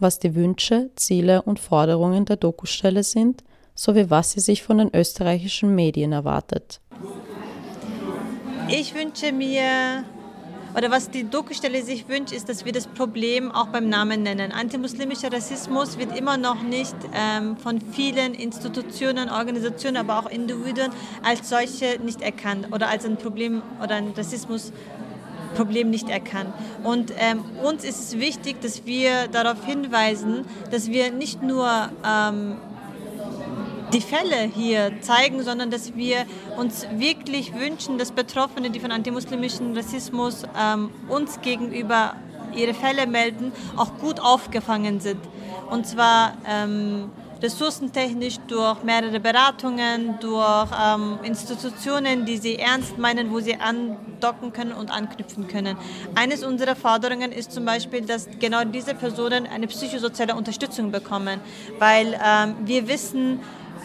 was 0.03 0.19
die 0.19 0.35
Wünsche, 0.35 0.91
Ziele 0.95 1.41
und 1.41 1.59
Forderungen 1.59 2.25
der 2.25 2.35
Dokustelle 2.35 3.01
sind, 3.03 3.43
sowie 3.73 4.09
was 4.09 4.33
sie 4.33 4.39
sich 4.39 4.61
von 4.61 4.77
den 4.77 4.93
österreichischen 4.93 5.73
Medien 5.73 6.11
erwartet. 6.11 6.79
Ich 8.67 8.93
wünsche 8.93 9.31
mir 9.31 10.03
oder 10.75 10.89
was 10.89 11.11
die 11.11 11.29
Dokustelle 11.29 11.83
sich 11.83 12.07
wünscht, 12.07 12.33
ist, 12.33 12.49
dass 12.49 12.65
wir 12.65 12.71
das 12.71 12.87
Problem 12.87 13.51
auch 13.51 13.67
beim 13.67 13.89
Namen 13.89 14.23
nennen. 14.23 14.51
Antimuslimischer 14.51 15.31
Rassismus 15.31 15.99
wird 15.99 16.17
immer 16.17 16.37
noch 16.37 16.63
nicht 16.63 16.95
ähm, 17.13 17.57
von 17.57 17.79
vielen 17.79 18.33
Institutionen, 18.33 19.29
Organisationen, 19.29 19.97
aber 19.97 20.17
auch 20.17 20.29
Individuen 20.29 20.91
als 21.23 21.49
solche 21.49 21.99
nicht 22.03 22.21
erkannt 22.21 22.67
oder 22.71 22.89
als 22.89 23.05
ein 23.05 23.17
Problem 23.17 23.61
oder 23.83 23.95
ein 23.95 24.13
Rassismusproblem 25.53 25.89
nicht 25.89 26.09
erkannt. 26.09 26.53
Und 26.83 27.13
ähm, 27.17 27.43
uns 27.63 27.83
ist 27.83 27.99
es 27.99 28.19
wichtig, 28.19 28.61
dass 28.61 28.85
wir 28.85 29.27
darauf 29.27 29.63
hinweisen, 29.65 30.45
dass 30.71 30.89
wir 30.89 31.11
nicht 31.11 31.41
nur 31.41 31.67
ähm, 32.05 32.57
die 33.93 34.01
Fälle 34.01 34.49
hier 34.53 35.01
zeigen, 35.01 35.43
sondern 35.43 35.69
dass 35.69 35.95
wir 35.95 36.25
uns 36.57 36.87
wirklich 36.95 37.53
wünschen, 37.53 37.97
dass 37.97 38.11
Betroffene, 38.11 38.71
die 38.71 38.79
von 38.79 38.91
antimuslimischem 38.91 39.75
Rassismus 39.75 40.43
ähm, 40.59 40.89
uns 41.07 41.41
gegenüber 41.41 42.15
ihre 42.55 42.73
Fälle 42.73 43.07
melden, 43.07 43.51
auch 43.75 43.97
gut 43.99 44.19
aufgefangen 44.19 44.99
sind. 44.99 45.19
Und 45.69 45.87
zwar 45.87 46.33
ähm, 46.47 47.09
ressourcentechnisch 47.43 48.38
durch 48.47 48.84
mehrere 48.84 49.19
Beratungen, 49.19 50.17
durch 50.21 50.69
ähm, 50.82 51.19
Institutionen, 51.23 52.25
die 52.25 52.38
sie 52.38 52.58
ernst 52.58 52.97
meinen, 52.97 53.32
wo 53.32 53.41
sie 53.41 53.56
andocken 53.56 54.53
können 54.53 54.71
und 54.71 54.89
anknüpfen 54.89 55.49
können. 55.49 55.77
Eines 56.15 56.45
unserer 56.45 56.75
Forderungen 56.75 57.34
ist 57.34 57.51
zum 57.51 57.65
Beispiel, 57.65 58.01
dass 58.01 58.29
genau 58.39 58.63
diese 58.63 58.95
Personen 58.95 59.45
eine 59.45 59.67
psychosoziale 59.67 60.36
Unterstützung 60.36 60.91
bekommen, 60.91 61.41
weil 61.79 62.17
ähm, 62.25 62.56
wir 62.63 62.88
wissen, 62.88 63.41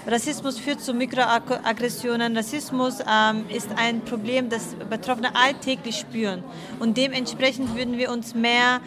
Rassismus 0.06 0.58
führt 0.58 0.80
zu 0.80 0.94
Mikroaggressionen. 0.94 2.36
Rassismus 2.36 3.00
ähm, 3.00 3.44
ist 3.48 3.68
ein 3.76 4.02
Problem, 4.02 4.48
das 4.48 4.76
Betroffene 4.88 5.34
alltäglich 5.34 5.96
spüren. 5.98 6.44
Und 6.78 6.96
dementsprechend 6.96 7.76
würden 7.76 7.98
wir 7.98 8.10
uns 8.12 8.34
mehr 8.34 8.80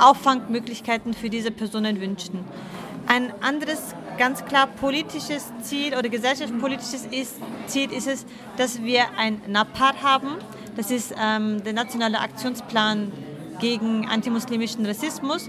Auffangmöglichkeiten 0.00 1.12
für 1.12 1.28
diese 1.28 1.50
Personen 1.50 2.00
wünschen. 2.00 2.44
Ein 3.06 3.32
anderes 3.42 3.94
ganz 4.18 4.44
klar 4.44 4.66
politisches 4.66 5.52
Ziel 5.62 5.94
oder 5.96 6.08
gesellschaftspolitisches 6.08 7.08
Ziel 7.66 7.92
ist 7.92 8.06
es, 8.06 8.26
dass 8.56 8.82
wir 8.82 9.04
ein 9.16 9.42
NAPAR 9.46 10.02
haben. 10.02 10.36
Das 10.76 10.90
ist 10.90 11.14
ähm, 11.20 11.62
der 11.64 11.72
nationale 11.72 12.20
Aktionsplan 12.20 13.12
gegen 13.60 14.08
antimuslimischen 14.08 14.84
Rassismus. 14.86 15.48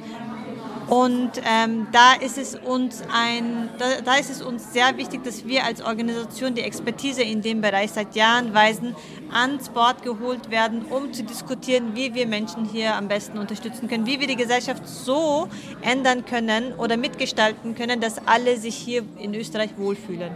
Und 0.87 1.31
ähm, 1.45 1.87
da, 1.91 2.13
ist 2.13 2.37
es 2.37 2.55
uns 2.55 3.01
ein, 3.11 3.69
da, 3.77 4.01
da, 4.03 4.15
ist 4.15 4.29
es 4.29 4.41
uns 4.41 4.73
sehr 4.73 4.97
wichtig, 4.97 5.23
dass 5.23 5.45
wir 5.45 5.63
als 5.63 5.81
Organisation 5.81 6.55
die 6.55 6.61
Expertise 6.61 7.23
in 7.23 7.41
dem 7.41 7.61
Bereich 7.61 7.91
seit 7.91 8.15
Jahren 8.15 8.53
weisen, 8.53 8.95
ans 9.31 9.69
Board 9.69 10.03
geholt 10.03 10.51
werden, 10.51 10.83
um 10.85 11.13
zu 11.13 11.23
diskutieren, 11.23 11.95
wie 11.95 12.13
wir 12.13 12.27
Menschen 12.27 12.65
hier 12.65 12.95
am 12.95 13.07
besten 13.07 13.37
unterstützen 13.37 13.87
können, 13.87 14.05
wie 14.05 14.19
wir 14.19 14.27
die 14.27 14.35
Gesellschaft 14.35 14.87
so 14.87 15.47
ändern 15.81 16.25
können 16.25 16.73
oder 16.73 16.97
mitgestalten 16.97 17.75
können, 17.75 18.01
dass 18.01 18.27
alle 18.27 18.57
sich 18.57 18.75
hier 18.75 19.03
in 19.19 19.33
Österreich 19.33 19.71
wohlfühlen. 19.77 20.31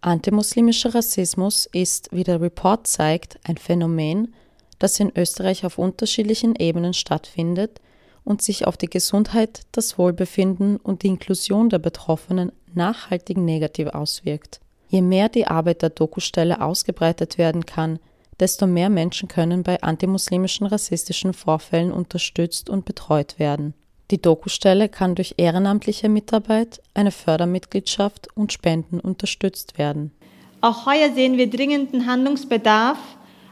Antimuslimischer 0.00 0.94
Rassismus 0.94 1.68
ist, 1.72 2.08
wie 2.12 2.22
der 2.22 2.40
Report 2.40 2.86
zeigt, 2.86 3.38
ein 3.44 3.56
Phänomen, 3.56 4.34
das 4.78 5.00
in 5.00 5.10
Österreich 5.16 5.66
auf 5.66 5.78
unterschiedlichen 5.78 6.54
Ebenen 6.54 6.94
stattfindet 6.94 7.80
und 8.26 8.42
sich 8.42 8.66
auf 8.66 8.76
die 8.76 8.90
Gesundheit, 8.90 9.62
das 9.70 9.98
Wohlbefinden 9.98 10.76
und 10.78 11.02
die 11.02 11.06
Inklusion 11.06 11.70
der 11.70 11.78
Betroffenen 11.78 12.50
nachhaltig 12.74 13.38
negativ 13.38 13.88
auswirkt. 13.88 14.60
Je 14.88 15.00
mehr 15.00 15.28
die 15.28 15.46
Arbeit 15.46 15.82
der 15.82 15.90
Dokustelle 15.90 16.60
ausgebreitet 16.60 17.38
werden 17.38 17.64
kann, 17.64 18.00
desto 18.40 18.66
mehr 18.66 18.90
Menschen 18.90 19.28
können 19.28 19.62
bei 19.62 19.80
antimuslimischen 19.80 20.66
rassistischen 20.66 21.34
Vorfällen 21.34 21.92
unterstützt 21.92 22.68
und 22.68 22.84
betreut 22.84 23.38
werden. 23.38 23.74
Die 24.10 24.20
Dokustelle 24.20 24.88
kann 24.88 25.14
durch 25.14 25.34
ehrenamtliche 25.36 26.08
Mitarbeit, 26.08 26.82
eine 26.94 27.12
Fördermitgliedschaft 27.12 28.28
und 28.34 28.52
Spenden 28.52 28.98
unterstützt 28.98 29.78
werden. 29.78 30.12
Auch 30.60 30.84
heuer 30.84 31.12
sehen 31.14 31.38
wir 31.38 31.48
dringenden 31.48 32.06
Handlungsbedarf 32.06 32.98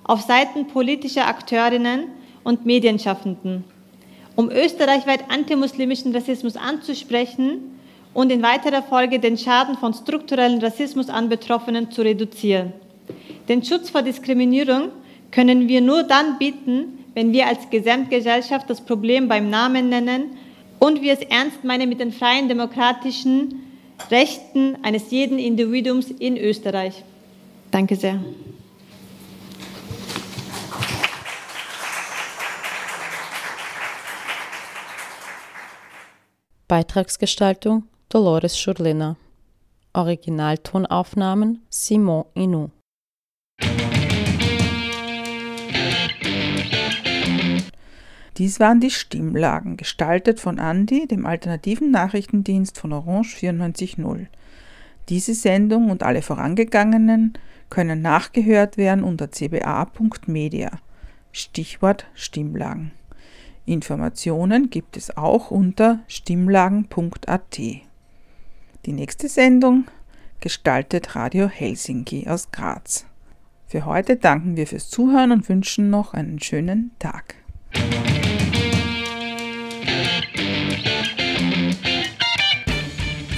auf 0.03 0.23
Seiten 0.23 0.67
politischer 0.67 1.29
Akteurinnen 1.29 2.09
und 2.43 2.67
Medienschaffenden 2.67 3.65
um 4.37 4.51
österreichweit 4.51 5.31
antimuslimischen 5.31 6.15
Rassismus 6.15 6.57
anzusprechen 6.57 7.79
und 8.13 8.31
in 8.31 8.43
weiterer 8.43 8.83
Folge 8.83 9.19
den 9.19 9.37
Schaden 9.37 9.77
von 9.77 9.95
strukturellen 9.95 10.61
Rassismus 10.61 11.09
an 11.09 11.29
Betroffenen 11.29 11.91
zu 11.91 12.03
reduzieren. 12.03 12.73
Den 13.49 13.63
Schutz 13.63 13.91
vor 13.91 14.03
Diskriminierung 14.03 14.91
können 15.31 15.69
wir 15.69 15.81
nur 15.81 16.05
dann 16.05 16.39
bieten, 16.39 17.05
wenn 17.15 17.33
wir 17.33 17.47
als 17.47 17.71
Gesamtgesellschaft 17.71 18.69
das 18.69 18.81
Problem 18.81 19.29
beim 19.29 19.51
Namen 19.51 19.89
nennen 19.89 20.37
und 20.79 21.03
wir 21.03 21.13
es 21.13 21.21
ernst 21.21 21.65
meinen 21.65 21.89
mit 21.89 22.01
den 22.01 22.13
freien 22.13 22.49
demokratischen 22.49 23.63
Rechten 24.11 24.77
eines 24.83 25.11
jeden 25.11 25.39
Individuums 25.39 26.11
in 26.11 26.37
Österreich. 26.37 27.03
Danke 27.71 27.97
sehr. 27.97 28.21
Beitragsgestaltung 36.67 37.85
Dolores 38.09 38.59
Schurlina. 38.59 39.19
Originaltonaufnahmen 39.93 41.61
Simon 41.69 42.25
Inou. 42.33 42.71
Dies 48.39 48.61
waren 48.61 48.81
die 48.81 48.91
Stimmlagen, 48.91 49.77
gestaltet 49.77 50.41
von 50.41 50.59
Andi, 50.59 51.07
dem 51.07 51.27
alternativen 51.27 51.91
Nachrichtendienst 51.91 52.79
von 52.79 52.95
Orange 52.95 53.37
94.0. 53.37 54.27
Diese 55.11 55.35
Sendung 55.35 55.91
und 55.91 56.03
alle 56.03 56.23
vorangegangenen 56.23 57.35
können 57.69 58.01
nachgehört 58.01 58.79
werden 58.79 59.05
unter 59.05 59.31
cba.media. 59.31 60.71
Stichwort 61.31 62.07
Stimmlagen. 62.15 62.93
Informationen 63.67 64.69
gibt 64.69 64.97
es 64.97 65.17
auch 65.17 65.51
unter 65.51 66.01
stimmlagen.at. 66.07 67.59
Die 67.59 68.93
nächste 68.93 69.29
Sendung 69.29 69.85
gestaltet 70.41 71.17
Radio 71.17 71.49
Helsinki 71.49 72.29
aus 72.29 72.51
Graz. 72.51 73.07
Für 73.67 73.87
heute 73.87 74.17
danken 74.17 74.57
wir 74.57 74.67
fürs 74.67 74.91
Zuhören 74.91 75.33
und 75.33 75.49
wünschen 75.49 75.89
noch 75.89 76.13
einen 76.13 76.41
schönen 76.41 76.91
Tag. 76.99 77.37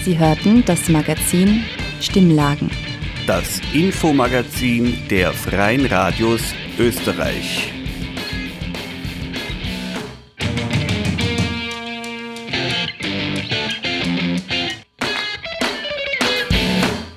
Sie 0.05 0.19
hörten 0.19 0.65
das 0.65 0.89
Magazin 0.89 1.65
Stimmlagen. 2.01 2.71
Das 3.27 3.61
Infomagazin 3.73 4.97
der 5.09 5.33
Freien 5.33 5.87
Radios 5.87 6.55
Österreich. 6.79 7.73